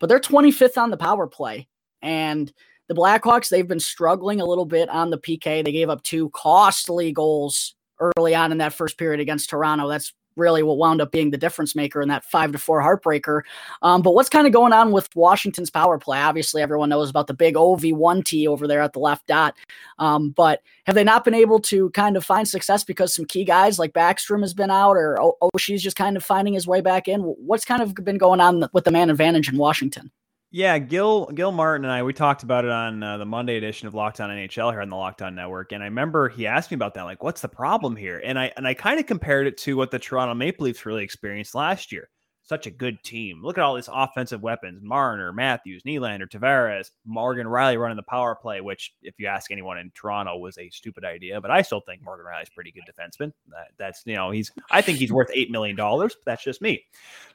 [0.00, 1.68] but they're 25th on the power play
[2.02, 2.52] and.
[2.86, 5.64] The Blackhawks, they've been struggling a little bit on the PK.
[5.64, 9.88] They gave up two costly goals early on in that first period against Toronto.
[9.88, 13.42] That's really what wound up being the difference maker in that five to four heartbreaker.
[13.82, 16.18] Um, but what's kind of going on with Washington's power play?
[16.18, 19.54] Obviously, everyone knows about the big OV1T over there at the left dot.
[19.98, 23.44] Um, but have they not been able to kind of find success because some key
[23.44, 25.18] guys like Backstrom has been out or
[25.54, 27.20] Oshie's just kind of finding his way back in?
[27.20, 30.10] What's kind of been going on with the man advantage in Washington?
[30.56, 33.88] Yeah, Gil Gil Martin and I we talked about it on uh, the Monday edition
[33.88, 36.70] of Locked On NHL here on the Locked On Network, and I remember he asked
[36.70, 38.22] me about that, like, what's the problem here?
[38.24, 41.02] And I and I kind of compared it to what the Toronto Maple Leafs really
[41.02, 42.08] experienced last year
[42.44, 43.42] such a good team.
[43.42, 48.34] Look at all these offensive weapons: Marner, Matthews, Nylander, Tavares, Morgan Rielly running the power
[48.34, 48.60] play.
[48.60, 51.40] Which, if you ask anyone in Toronto, was a stupid idea.
[51.40, 53.32] But I still think Morgan Rielly's pretty good defenseman.
[53.48, 56.16] That, that's you know he's I think he's worth eight million dollars.
[56.26, 56.84] That's just me.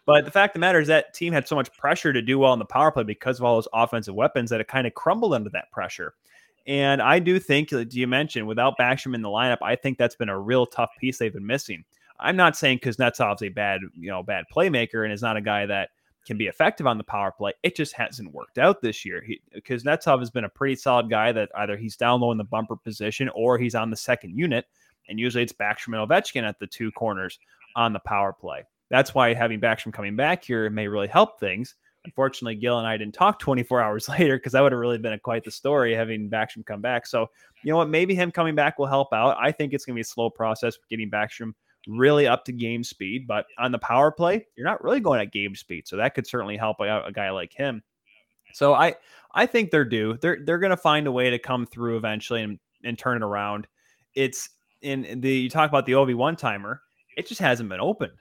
[0.06, 2.40] But the fact of the matter is that team had so much pressure to do
[2.40, 4.94] well in the power play because of all those offensive weapons that it kind of
[4.94, 6.14] crumbled under that pressure.
[6.68, 10.16] And I do think, as you mentioned, without Backstrom in the lineup, I think that's
[10.16, 11.84] been a real tough piece they've been missing.
[12.20, 15.66] I'm not saying Kuznetsov's a bad, you know, bad playmaker and is not a guy
[15.66, 15.90] that
[16.26, 17.54] can be effective on the power play.
[17.64, 19.24] It just hasn't worked out this year.
[19.26, 22.44] He, Kuznetsov has been a pretty solid guy that either he's down low in the
[22.44, 24.66] bumper position or he's on the second unit.
[25.08, 27.40] And usually it's Backstrom and Ovechkin at the two corners
[27.76, 28.64] on the power play.
[28.90, 31.76] That's why having Backstrom coming back here may really help things.
[32.06, 35.14] Unfortunately, Gil and I didn't talk 24 hours later because that would have really been
[35.14, 37.08] a, quite the story having Backstrom come back.
[37.08, 37.28] So,
[37.64, 37.90] you know what?
[37.90, 39.38] Maybe him coming back will help out.
[39.40, 41.54] I think it's going to be a slow process getting Backstrom
[41.88, 43.28] really up to game speed.
[43.28, 46.28] But on the power play, you're not really going at game speed, so that could
[46.28, 47.84] certainly help out a guy like him.
[48.54, 48.96] So I
[49.34, 50.18] I think they're due.
[50.22, 53.26] They're they're going to find a way to come through eventually and and turn it
[53.26, 53.68] around.
[54.16, 54.50] It's
[54.82, 56.82] in the you talk about the OV one timer.
[57.18, 58.12] It just hasn't been open.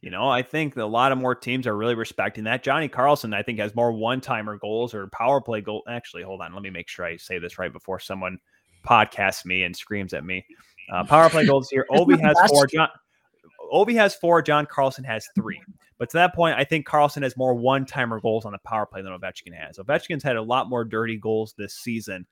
[0.00, 2.62] You know, I think a lot of more teams are really respecting that.
[2.62, 5.82] Johnny Carlson, I think, has more one timer goals or power play goal.
[5.88, 6.52] Actually, hold on.
[6.54, 8.38] Let me make sure I say this right before someone
[8.86, 10.46] podcasts me and screams at me.
[10.92, 11.84] Uh, power play goals here.
[11.90, 12.68] Ovi has four.
[12.68, 12.88] John,
[13.72, 14.42] Ovi has four.
[14.42, 15.40] John Carlson has mm-hmm.
[15.40, 15.60] three.
[15.98, 18.86] But to that point, I think Carlson has more one timer goals on the power
[18.86, 19.78] play than Ovechkin has.
[19.78, 22.26] Ovechkin's had a lot more dirty goals this season,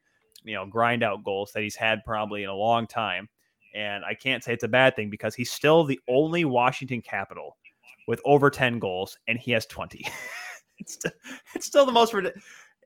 [0.44, 3.28] you know, grind out goals that he's had probably in a long time.
[3.74, 7.56] And I can't say it's a bad thing because he's still the only Washington Capital
[8.06, 10.06] with over 10 goals, and he has 20.
[10.78, 11.12] it's, still,
[11.54, 12.14] it's still the most.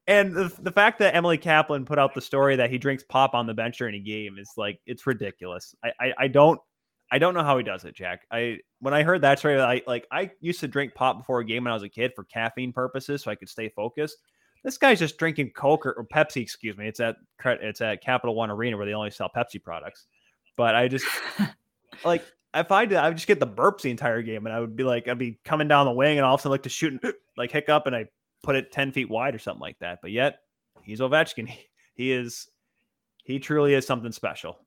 [0.06, 3.34] And the, the fact that Emily Kaplan put out the story that he drinks pop
[3.34, 5.74] on the bench during a game is like, it's ridiculous.
[5.84, 6.58] I, I, I don't
[7.10, 8.22] I don't know how he does it, Jack.
[8.30, 11.44] I when I heard that story, I like I used to drink pop before a
[11.44, 14.18] game when I was a kid for caffeine purposes, so I could stay focused.
[14.62, 16.86] This guy's just drinking Coke or, or Pepsi, excuse me.
[16.86, 20.06] It's at it's at Capital One Arena where they only sell Pepsi products.
[20.56, 21.06] But I just
[22.04, 24.61] like if I did, I would just get the burps the entire game, and I
[24.61, 26.62] would be like, I'd be coming down the wing, and all of a sudden like
[26.64, 28.06] to shoot and like hiccup, and I
[28.42, 29.98] put it ten feet wide or something like that.
[30.00, 30.40] But yet
[30.82, 31.48] he's Ovechkin.
[31.48, 32.48] He, he is
[33.24, 34.58] he truly is something special.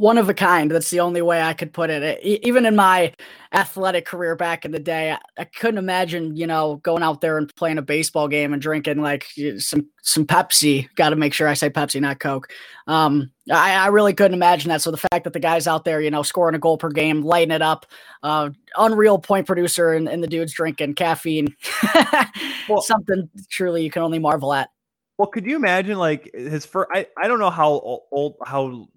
[0.00, 0.70] One of a kind.
[0.70, 2.22] That's the only way I could put it.
[2.22, 3.12] Even in my
[3.52, 7.54] athletic career back in the day, I couldn't imagine, you know, going out there and
[7.54, 9.26] playing a baseball game and drinking like
[9.58, 10.88] some some Pepsi.
[10.94, 12.48] Got to make sure I say Pepsi, not Coke.
[12.86, 14.80] Um, I, I, really couldn't imagine that.
[14.80, 17.20] So the fact that the guys out there, you know, scoring a goal per game,
[17.20, 17.84] lighting it up,
[18.22, 18.48] uh,
[18.78, 21.54] unreal point producer, and, and the dudes drinking caffeine,
[22.68, 24.70] well, something truly you can only marvel at.
[25.18, 26.88] Well, could you imagine like his first?
[26.94, 27.68] I, I don't know how
[28.10, 28.88] old how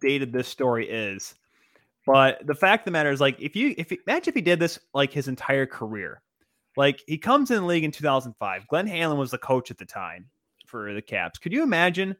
[0.00, 1.34] dated this story is.
[2.06, 4.58] But the fact of the matter is, like, if you if imagine if he did
[4.58, 6.22] this like his entire career,
[6.76, 8.66] like he comes in the league in 2005.
[8.68, 10.26] Glenn Hanlon was the coach at the time
[10.66, 11.38] for the Caps.
[11.38, 12.16] Could you imagine?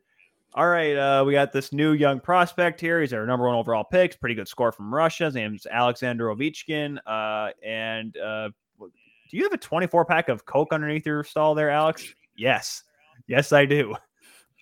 [0.55, 3.01] All right, uh, we got this new young prospect here.
[3.01, 4.19] He's our number one overall pick.
[4.19, 5.27] Pretty good score from Russia.
[5.27, 6.99] His name's Alexander Ovechkin.
[7.07, 8.49] Uh, and uh,
[8.79, 12.15] do you have a 24 pack of Coke underneath your stall there, Alex?
[12.37, 12.83] Yes.
[13.27, 13.95] Yes, I do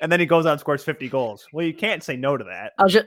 [0.00, 1.46] and then he goes out and scores 50 goals.
[1.52, 2.72] Well, you can't say no to that.
[2.78, 3.06] I was just,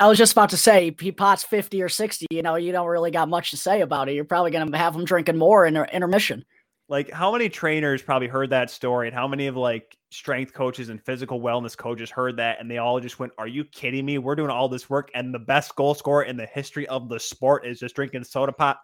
[0.00, 2.26] I was just about to say he pots 50 or 60.
[2.30, 4.14] You know, you don't really got much to say about it.
[4.14, 6.44] You're probably going to have him drinking more in intermission.
[6.88, 10.90] Like, how many trainers probably heard that story, and how many of like strength coaches
[10.90, 14.18] and physical wellness coaches heard that, and they all just went, "Are you kidding me?
[14.18, 17.18] We're doing all this work, and the best goal scorer in the history of the
[17.18, 18.82] sport is just drinking soda pop."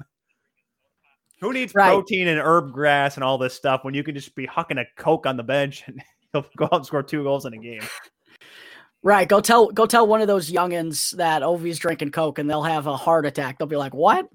[1.42, 1.88] Who needs right.
[1.88, 4.86] protein and herb grass and all this stuff when you can just be hucking a
[4.96, 6.02] coke on the bench and
[6.32, 7.82] he'll go out and score two goals in a game.
[9.02, 9.28] Right.
[9.28, 12.86] Go tell go tell one of those youngins that Ovi's drinking Coke and they'll have
[12.86, 13.58] a heart attack.
[13.58, 14.28] They'll be like, What?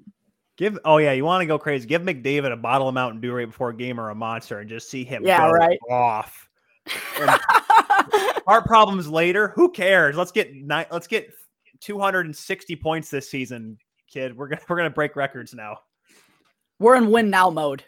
[0.57, 1.85] Give oh yeah, you want to go crazy.
[1.85, 4.69] Give McDavid a bottle of Mountain Dew right before a game or a monster and
[4.69, 5.77] just see him yeah, right.
[5.89, 6.49] off.
[8.47, 9.49] heart problems later.
[9.55, 10.15] Who cares?
[10.15, 11.29] Let's get ni- let's get
[11.81, 13.77] 260 points this season,
[14.11, 14.37] kid.
[14.37, 15.79] We're gonna we're gonna break records now.
[16.79, 17.83] We're in win now mode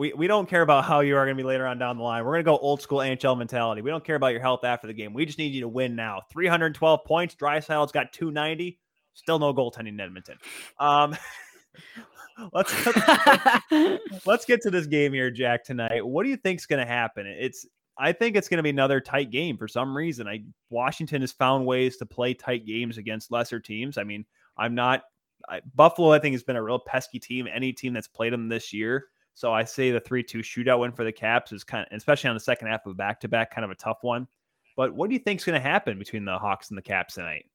[0.00, 2.02] we, we don't care about how you are going to be later on down the
[2.02, 2.24] line.
[2.24, 3.82] We're going to go old school NHL mentality.
[3.82, 5.12] We don't care about your health after the game.
[5.12, 6.22] We just need you to win now.
[6.32, 7.34] 312 points.
[7.34, 8.78] Draisaitl's got 290.
[9.12, 10.38] Still no goaltending in Edmonton.
[10.78, 11.14] Um,
[12.54, 12.74] let's
[14.26, 15.64] let's get to this game here, Jack.
[15.64, 17.26] Tonight, what do you think's going to happen?
[17.26, 17.66] It's
[17.98, 20.26] I think it's going to be another tight game for some reason.
[20.26, 23.98] I Washington has found ways to play tight games against lesser teams.
[23.98, 24.24] I mean,
[24.56, 25.02] I'm not
[25.46, 26.10] I, Buffalo.
[26.10, 27.46] I think has been a real pesky team.
[27.52, 29.04] Any team that's played them this year
[29.34, 32.28] so I say the 3 2 shootout win for the Caps is kind of, especially
[32.28, 34.26] on the second half of back to back, kind of a tough one.
[34.76, 37.14] But what do you think is going to happen between the Hawks and the Caps
[37.14, 37.46] tonight?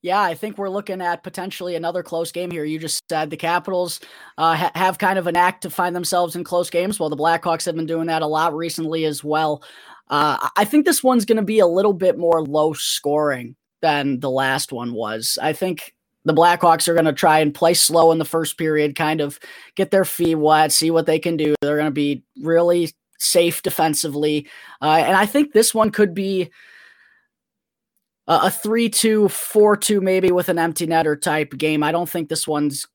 [0.00, 2.64] Yeah, I think we're looking at potentially another close game here.
[2.64, 3.98] You just said the Capitals
[4.36, 7.00] uh, ha- have kind of an act to find themselves in close games.
[7.00, 9.62] Well, the Blackhawks have been doing that a lot recently as well.
[10.08, 14.20] Uh, I think this one's going to be a little bit more low scoring than
[14.20, 15.36] the last one was.
[15.42, 15.94] I think
[16.24, 19.38] the Blackhawks are going to try and play slow in the first period, kind of
[19.76, 21.54] get their feet wet, see what they can do.
[21.60, 24.48] They're going to be really safe defensively.
[24.82, 26.50] Uh, and I think this one could be
[28.26, 31.82] a 3 2, 4 2, maybe with an empty netter type game.
[31.82, 32.86] I don't think this one's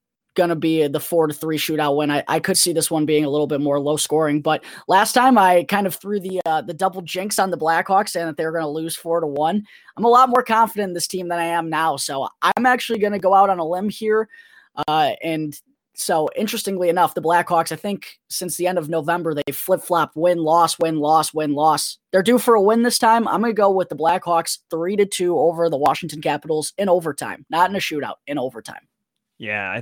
[0.49, 2.11] to be the four to three shootout win.
[2.11, 5.13] I, I could see this one being a little bit more low scoring, but last
[5.13, 8.38] time I kind of threw the uh, the double jinx on the Blackhawks saying that
[8.38, 9.65] they were going to lose four to one.
[9.97, 12.99] I'm a lot more confident in this team than I am now, so I'm actually
[12.99, 14.29] going to go out on a limb here.
[14.88, 15.59] Uh, and
[15.95, 20.11] so interestingly enough, the Blackhawks, I think since the end of November, they flip flop
[20.15, 21.99] win loss win loss win loss.
[22.11, 23.27] They're due for a win this time.
[23.27, 27.45] I'm to go with the Blackhawks three to two over the Washington Capitals in overtime,
[27.49, 28.88] not in a shootout, in overtime.
[29.43, 29.81] Yeah,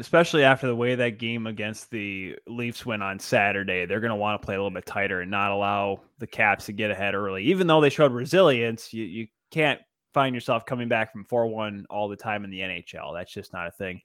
[0.00, 4.16] especially after the way that game against the Leafs went on Saturday, they're going to
[4.16, 7.14] want to play a little bit tighter and not allow the Caps to get ahead
[7.14, 7.44] early.
[7.44, 9.78] Even though they showed resilience, you, you can't
[10.14, 13.12] find yourself coming back from 4 1 all the time in the NHL.
[13.12, 14.00] That's just not a thing.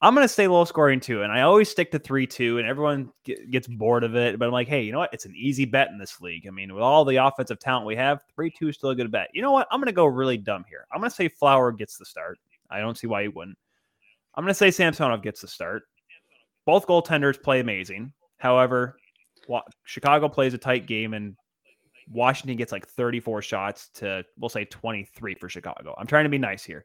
[0.00, 1.22] I'm going to stay low scoring too.
[1.22, 4.38] And I always stick to 3 2, and everyone get, gets bored of it.
[4.38, 5.12] But I'm like, hey, you know what?
[5.12, 6.46] It's an easy bet in this league.
[6.46, 9.10] I mean, with all the offensive talent we have, 3 2 is still a good
[9.10, 9.30] bet.
[9.34, 9.66] You know what?
[9.72, 10.86] I'm going to go really dumb here.
[10.92, 12.38] I'm going to say Flower gets the start.
[12.70, 13.58] I don't see why he wouldn't.
[14.34, 15.84] I'm going to say Samsonov gets the start.
[16.66, 18.12] Both goaltenders play amazing.
[18.38, 18.96] However,
[19.84, 21.36] Chicago plays a tight game and
[22.10, 25.94] Washington gets like 34 shots to we'll say 23 for Chicago.
[25.98, 26.84] I'm trying to be nice here.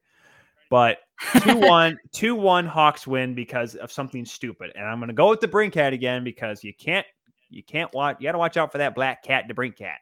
[0.70, 1.00] But
[1.34, 4.72] 2-1 2-1 Hawks win because of something stupid.
[4.76, 7.06] And I'm going to go with DeBrincat again because you can't
[7.50, 9.97] you can't watch you got to watch out for that black cat DeBrincat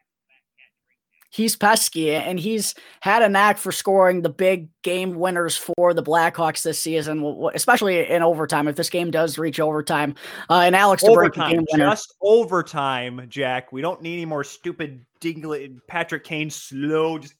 [1.30, 6.02] he's pesky and he's had a knack for scoring the big game winners for the
[6.02, 8.68] Blackhawks this season, especially in overtime.
[8.68, 10.14] If this game does reach overtime,
[10.50, 11.90] uh, and Alex overtime, game winner.
[11.90, 13.72] just overtime, Jack.
[13.72, 17.18] We don't need any more stupid Dingley, Patrick Kane slow.
[17.18, 17.34] Just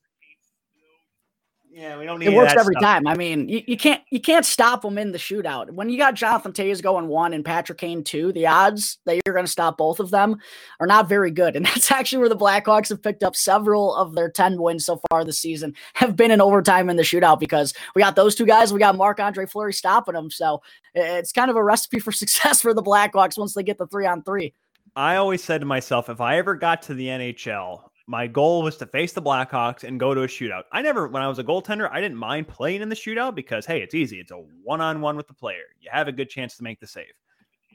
[1.71, 2.83] Yeah, we don't need it works that every stuff.
[2.83, 3.07] time.
[3.07, 5.71] I mean, you, you can't you can't stop them in the shootout.
[5.71, 9.35] When you got Jonathan Toews going one and Patrick Kane two, the odds that you're
[9.35, 10.39] going to stop both of them
[10.81, 11.57] are not very good.
[11.57, 15.01] And that's actually where the Blackhawks have picked up several of their ten wins so
[15.11, 18.47] far this season have been in overtime in the shootout because we got those two
[18.47, 20.31] guys, we got Marc Andre Fleury stopping them.
[20.31, 20.63] So
[20.95, 24.07] it's kind of a recipe for success for the Blackhawks once they get the three
[24.07, 24.55] on three.
[24.97, 28.79] I always said to myself, if I ever got to the NHL, my goal was
[28.79, 30.63] to face the Blackhawks and go to a shootout.
[30.73, 33.67] I never, when I was a goaltender, I didn't mind playing in the shootout because,
[33.67, 34.19] hey, it's easy.
[34.19, 35.65] It's a one on one with the player.
[35.79, 37.13] You have a good chance to make the save.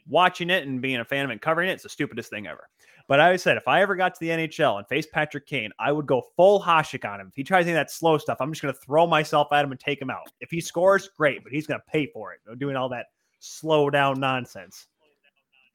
[0.07, 2.47] Watching it and being a fan of it and covering it, it's the stupidest thing
[2.47, 2.67] ever.
[3.07, 5.69] But I always said, if I ever got to the NHL and faced Patrick Kane,
[5.77, 7.27] I would go full Hasek on him.
[7.27, 9.63] If he tries any of that slow stuff, I'm just going to throw myself at
[9.63, 10.31] him and take him out.
[10.39, 12.39] If he scores, great, but he's going to pay for it.
[12.57, 13.05] Doing all that
[13.39, 14.88] slow down nonsense.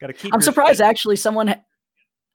[0.01, 0.33] Got to keep.
[0.33, 1.55] I'm surprised actually someone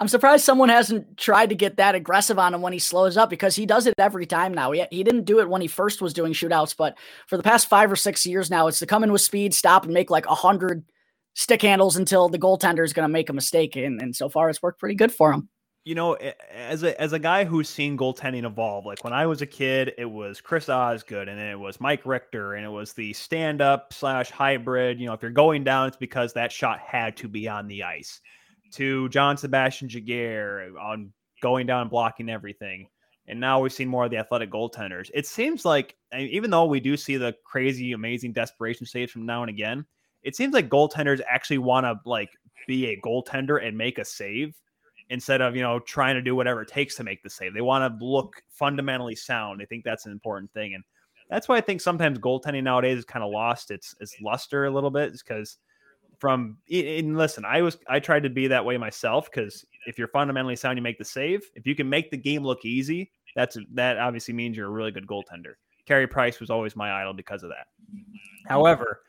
[0.05, 3.31] I'm surprised someone hasn't tried to get that aggressive on him when he slows up
[3.31, 4.71] because he does it every time now.
[4.71, 7.71] He, he didn't do it when he first was doing shootouts, but for the past
[7.71, 10.27] five or six years now, it's to come in with speed, stop, and make like
[10.27, 10.85] a hundred
[11.33, 13.77] stick handles until the goaltender is going to make a mistake.
[13.77, 15.49] And, and so far, it's worked pretty good for him.
[15.87, 16.19] You know,
[16.53, 19.95] as a as a guy who's seen goaltending evolve, like when I was a kid,
[19.97, 23.95] it was Chris Osgood and it was Mike Richter and it was the stand up
[23.95, 25.01] slash hybrid.
[25.01, 27.85] You know, if you're going down, it's because that shot had to be on the
[27.85, 28.21] ice
[28.75, 31.13] to John Sebastian Giguere on
[31.43, 32.89] going down and blocking everything.
[33.27, 35.11] And now we've seen more of the athletic goaltenders.
[35.15, 39.43] It seems like, even though we do see the crazy, amazing desperation saves from now
[39.43, 39.87] and again,
[40.23, 42.31] it seems like goaltenders actually want to like
[42.67, 44.55] be a goaltender and make a save
[45.11, 47.55] instead of you know trying to do whatever it takes to make the save.
[47.55, 49.61] They want to look fundamentally sound.
[49.63, 50.83] I think that's an important thing, and
[51.29, 54.71] that's why I think sometimes goaltending nowadays is kind of lost its its luster a
[54.71, 55.59] little bit, because
[56.19, 60.09] from and listen, I was I tried to be that way myself because if you're
[60.09, 61.51] fundamentally sound, you make the save.
[61.55, 64.91] If you can make the game look easy, that's that obviously means you're a really
[64.91, 65.55] good goaltender.
[65.87, 67.67] Carey Price was always my idol because of that.
[68.47, 69.01] However,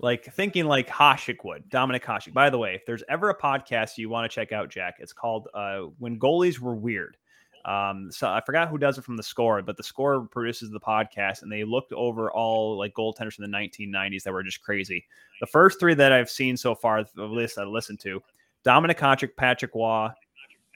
[0.00, 2.32] like thinking like Hasek would, Dominik Hasek.
[2.32, 5.12] By the way, if there's ever a podcast you want to check out, Jack, it's
[5.12, 7.16] called uh, "When Goalies Were Weird."
[7.64, 10.80] Um, so I forgot who does it from the score, but the score produces the
[10.80, 15.04] podcast and they looked over all like goaltenders from the 1990s that were just crazy.
[15.40, 18.22] The first three that I've seen so far, the list I listened to,
[18.64, 20.08] Dominik Hasek, Patrick Roy,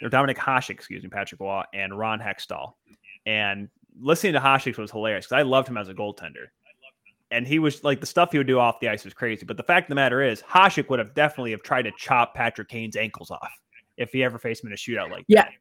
[0.03, 2.75] or Dominik Hasek, excuse me, Patrick Roy, and Ron Hextall.
[3.27, 3.69] And
[4.01, 6.47] listening to Hasek was hilarious because I loved him as a goaltender.
[7.31, 9.45] And he was like the stuff he would do off the ice was crazy.
[9.45, 12.35] But the fact of the matter is, Hasek would have definitely have tried to chop
[12.35, 13.53] Patrick Kane's ankles off
[13.99, 15.43] if he ever faced him in a shootout like yeah.
[15.43, 15.53] that.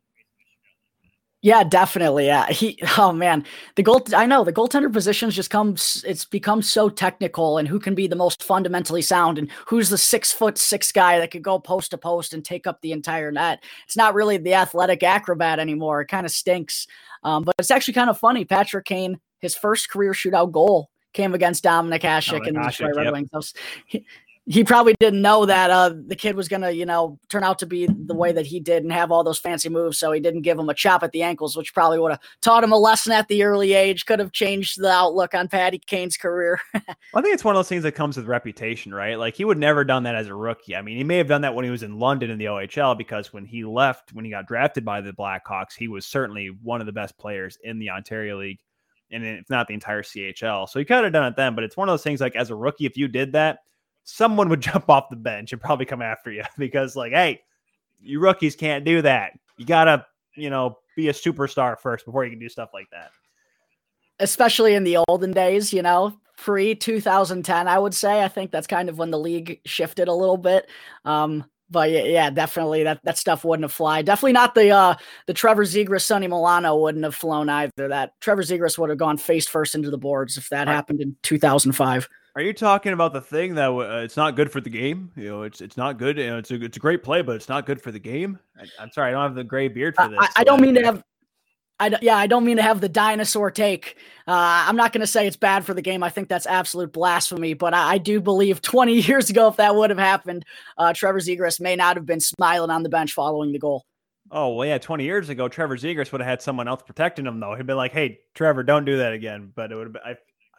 [1.47, 2.25] Yeah, definitely.
[2.25, 2.77] Yeah, he.
[2.97, 3.45] Oh man,
[3.75, 4.05] the goal.
[4.13, 6.03] I know the goaltender positions just comes.
[6.05, 9.97] It's become so technical, and who can be the most fundamentally sound, and who's the
[9.97, 13.31] six foot six guy that could go post to post and take up the entire
[13.31, 13.63] net.
[13.85, 16.01] It's not really the athletic acrobat anymore.
[16.01, 16.85] It kind of stinks.
[17.23, 18.43] Um, but it's actually kind of funny.
[18.43, 23.05] Patrick Kane, his first career shootout goal came against Dominik Hasek and the Detroit Red
[23.05, 23.13] yep.
[23.13, 23.53] Wings.
[23.85, 24.05] He,
[24.49, 27.65] he probably didn't know that uh, the kid was gonna, you know, turn out to
[27.65, 29.99] be the way that he did and have all those fancy moves.
[29.99, 32.63] So he didn't give him a chop at the ankles, which probably would have taught
[32.63, 34.05] him a lesson at the early age.
[34.05, 36.61] Could have changed the outlook on Patty Kane's career.
[36.73, 36.81] I
[37.21, 39.19] think it's one of those things that comes with reputation, right?
[39.19, 40.77] Like he would never done that as a rookie.
[40.77, 42.97] I mean, he may have done that when he was in London in the OHL
[42.97, 46.79] because when he left, when he got drafted by the Blackhawks, he was certainly one
[46.79, 48.59] of the best players in the Ontario League,
[49.11, 50.69] and if not the entire CHL.
[50.69, 52.49] So he could have done it then, but it's one of those things like as
[52.49, 53.59] a rookie, if you did that,
[54.07, 57.41] someone would jump off the bench and probably come after you because, like, hey,
[58.01, 59.33] you rookies can't do that.
[59.57, 60.05] You gotta,
[60.35, 63.11] you know, be a superstar first before you can do stuff like that.
[64.19, 68.23] Especially in the olden days, you know, pre 2010, I would say.
[68.23, 70.69] I think that's kind of when the league shifted a little bit.
[71.05, 74.01] Um, but yeah, definitely that, that stuff wouldn't have fly.
[74.01, 74.95] Definitely not the uh
[75.25, 77.89] the Trevor Zegras, Sonny Milano wouldn't have flown either.
[77.89, 80.73] That Trevor Zegras would have gone face first into the boards if that Right.
[80.73, 82.07] happened in 2005.
[82.37, 85.11] Are you talking about the thing that uh, it's not good for the game?
[85.15, 86.19] You know, it's it's not good.
[86.19, 88.37] You know, it's a it's a great play, but it's not good for the game.
[88.55, 90.19] I, am sorry, I don't have the gray beard for this.
[90.21, 91.03] I, I don't mean to have.
[91.79, 93.97] I yeah, I don't mean to have the dinosaur take.
[94.27, 96.03] Uh, I'm not going to say it's bad for the game.
[96.03, 97.55] I think that's absolute blasphemy.
[97.55, 100.45] But I, I do believe 20 years ago, if that would have happened,
[100.77, 103.83] uh, Trevor Zegras may not have been smiling on the bench following the goal.
[104.29, 104.77] Oh well, yeah.
[104.77, 107.55] Twenty years ago, Trevor Zegras would have had someone else protecting him, though.
[107.55, 110.01] He'd been like, "Hey, Trevor, don't do that again." But it would have been.
[110.05, 110.17] I,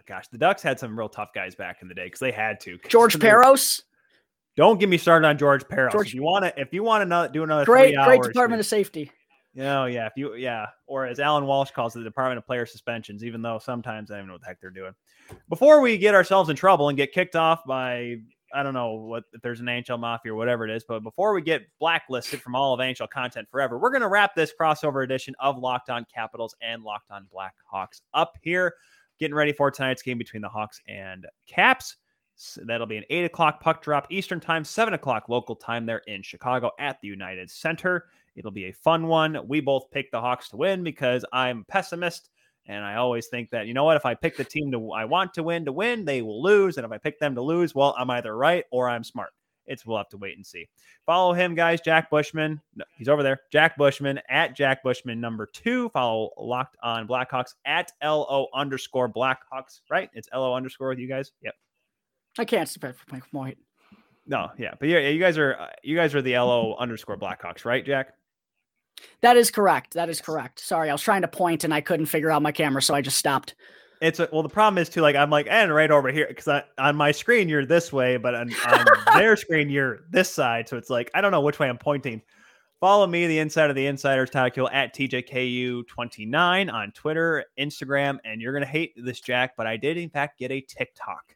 [0.09, 2.59] gosh, the Ducks had some real tough guys back in the day because they had
[2.61, 2.79] to.
[2.89, 3.83] George Parros,
[4.57, 5.93] Don't get me started on George Parros.
[5.93, 8.29] George- If you want to, if you want to do another great, three great hours,
[8.29, 9.13] Department of Safety.
[9.61, 12.65] Oh yeah, if you yeah, or as Allan Walsh calls it, the Department of Player
[12.67, 13.25] Suspensions.
[13.25, 14.93] Even though sometimes I don't even know what the heck they're doing.
[15.49, 18.17] Before we get ourselves in trouble and get kicked off by
[18.55, 21.35] I don't know what if there's an NHL mafia or whatever it is, but before
[21.35, 25.35] we get blacklisted from all of NHL content forever, we're gonna wrap this crossover edition
[25.41, 28.75] of Locked On Capitals and Locked On Blackhawks up here.
[29.19, 31.97] Getting ready for tonight's game between the Hawks and Caps.
[32.37, 36.03] So that'll be an eight o'clock puck drop Eastern time, seven o'clock local time there
[36.07, 38.07] in Chicago at the United Center.
[38.37, 39.37] It'll be a fun one.
[39.49, 42.31] We both picked the Hawks to win because I'm pessimist.
[42.67, 45.07] And I always think that, you know what, if I pick the team to I
[45.07, 46.77] want to win to win, they will lose.
[46.77, 49.33] And if I pick them to lose, well, I'm either right or I'm smart.
[49.69, 50.69] It's we'll have to wait and see.
[51.07, 51.81] Follow him, guys.
[51.81, 52.61] Jack Bushman.
[52.75, 53.41] No, he's over there.
[53.53, 55.89] Jack Bushman at Jack Bushman number two.
[55.91, 60.11] Follow Locked on Blackhawks at LO underscore Blackhawks, right?
[60.15, 61.33] It's LO underscore with you guys.
[61.43, 61.55] Yep.
[62.39, 63.59] I can't step for my point.
[64.27, 67.65] No, yeah, but yeah, you guys are uh, you guys are the LO underscore Blackhawks,
[67.65, 68.13] right, Jack?
[69.23, 69.95] That is correct.
[69.95, 70.61] That is correct.
[70.61, 73.01] Sorry, I was trying to point and I couldn't figure out my camera, so I
[73.01, 73.55] just stopped.
[74.01, 75.01] It's a, well, the problem is too.
[75.01, 78.35] Like I'm like, and right over here because on my screen you're this way, but
[78.35, 78.87] on, on
[79.17, 80.69] their screen you're this side.
[80.69, 82.23] So it's like I don't know which way I'm pointing.
[82.81, 88.53] Follow me, the inside of the insiders, Tyler at TJKU29 on Twitter, Instagram, and you're
[88.53, 91.35] gonna hate this, Jack, but I did in fact get a TikTok.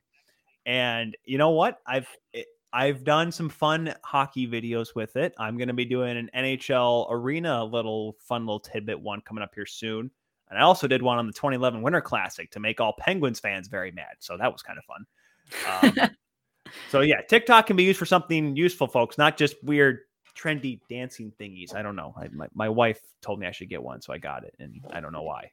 [0.65, 1.79] And you know what?
[1.87, 5.35] I've it, I've done some fun hockey videos with it.
[5.39, 9.55] I'm going to be doing an NHL arena little fun little tidbit one coming up
[9.55, 10.11] here soon.
[10.53, 13.69] And I also did one on the 2011 Winter Classic to make all Penguins fans
[13.69, 14.17] very mad.
[14.19, 16.03] So that was kind of fun.
[16.03, 16.11] Um,
[16.91, 20.01] so yeah, TikTok can be used for something useful, folks, not just weird,
[20.37, 21.75] trendy dancing thingies.
[21.75, 22.15] I don't know.
[22.19, 24.85] I, my, my wife told me I should get one, so I got it, and
[24.91, 25.53] I don't know why.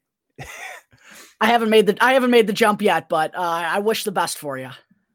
[1.40, 4.12] I haven't made the I haven't made the jump yet, but uh, I wish the
[4.12, 4.70] best for you.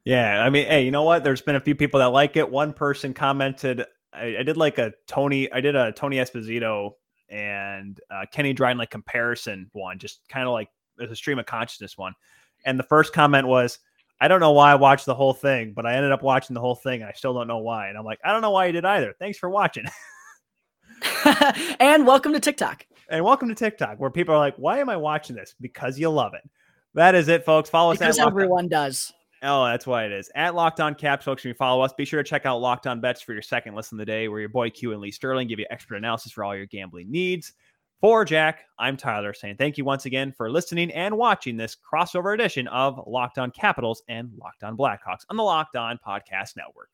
[0.04, 1.24] Yeah, I mean, hey, you know what?
[1.24, 2.50] There's been a few people that like it.
[2.50, 6.92] One person commented, I, I did like a Tony, I did a Tony Esposito
[7.28, 10.68] and uh, Kenny Dryden like comparison one, just kind of like
[10.98, 12.14] a stream of consciousness one.
[12.64, 13.78] And the first comment was,
[14.20, 16.60] I don't know why I watched the whole thing, but I ended up watching the
[16.60, 17.88] whole thing and I still don't know why.
[17.88, 19.14] And I'm like, I don't know why you did either.
[19.18, 19.84] Thanks for watching.
[21.80, 22.86] and welcome to TikTok.
[23.08, 25.54] And welcome to TikTok, where people are like, why am I watching this?
[25.60, 26.48] Because you love it.
[26.94, 27.68] That is it, folks.
[27.68, 29.12] Follow because us at everyone does.
[29.46, 30.30] Oh, that's why it is.
[30.34, 32.86] At Locked On Caps, folks, when you follow us, be sure to check out Locked
[32.86, 35.10] On Bets for your second listen of the day, where your boy Q and Lee
[35.10, 37.52] Sterling give you expert analysis for all your gambling needs.
[38.00, 42.34] For Jack, I'm Tyler saying thank you once again for listening and watching this crossover
[42.34, 46.90] edition of Locked On Capitals and Locked On Blackhawks on the Locked On Podcast Network.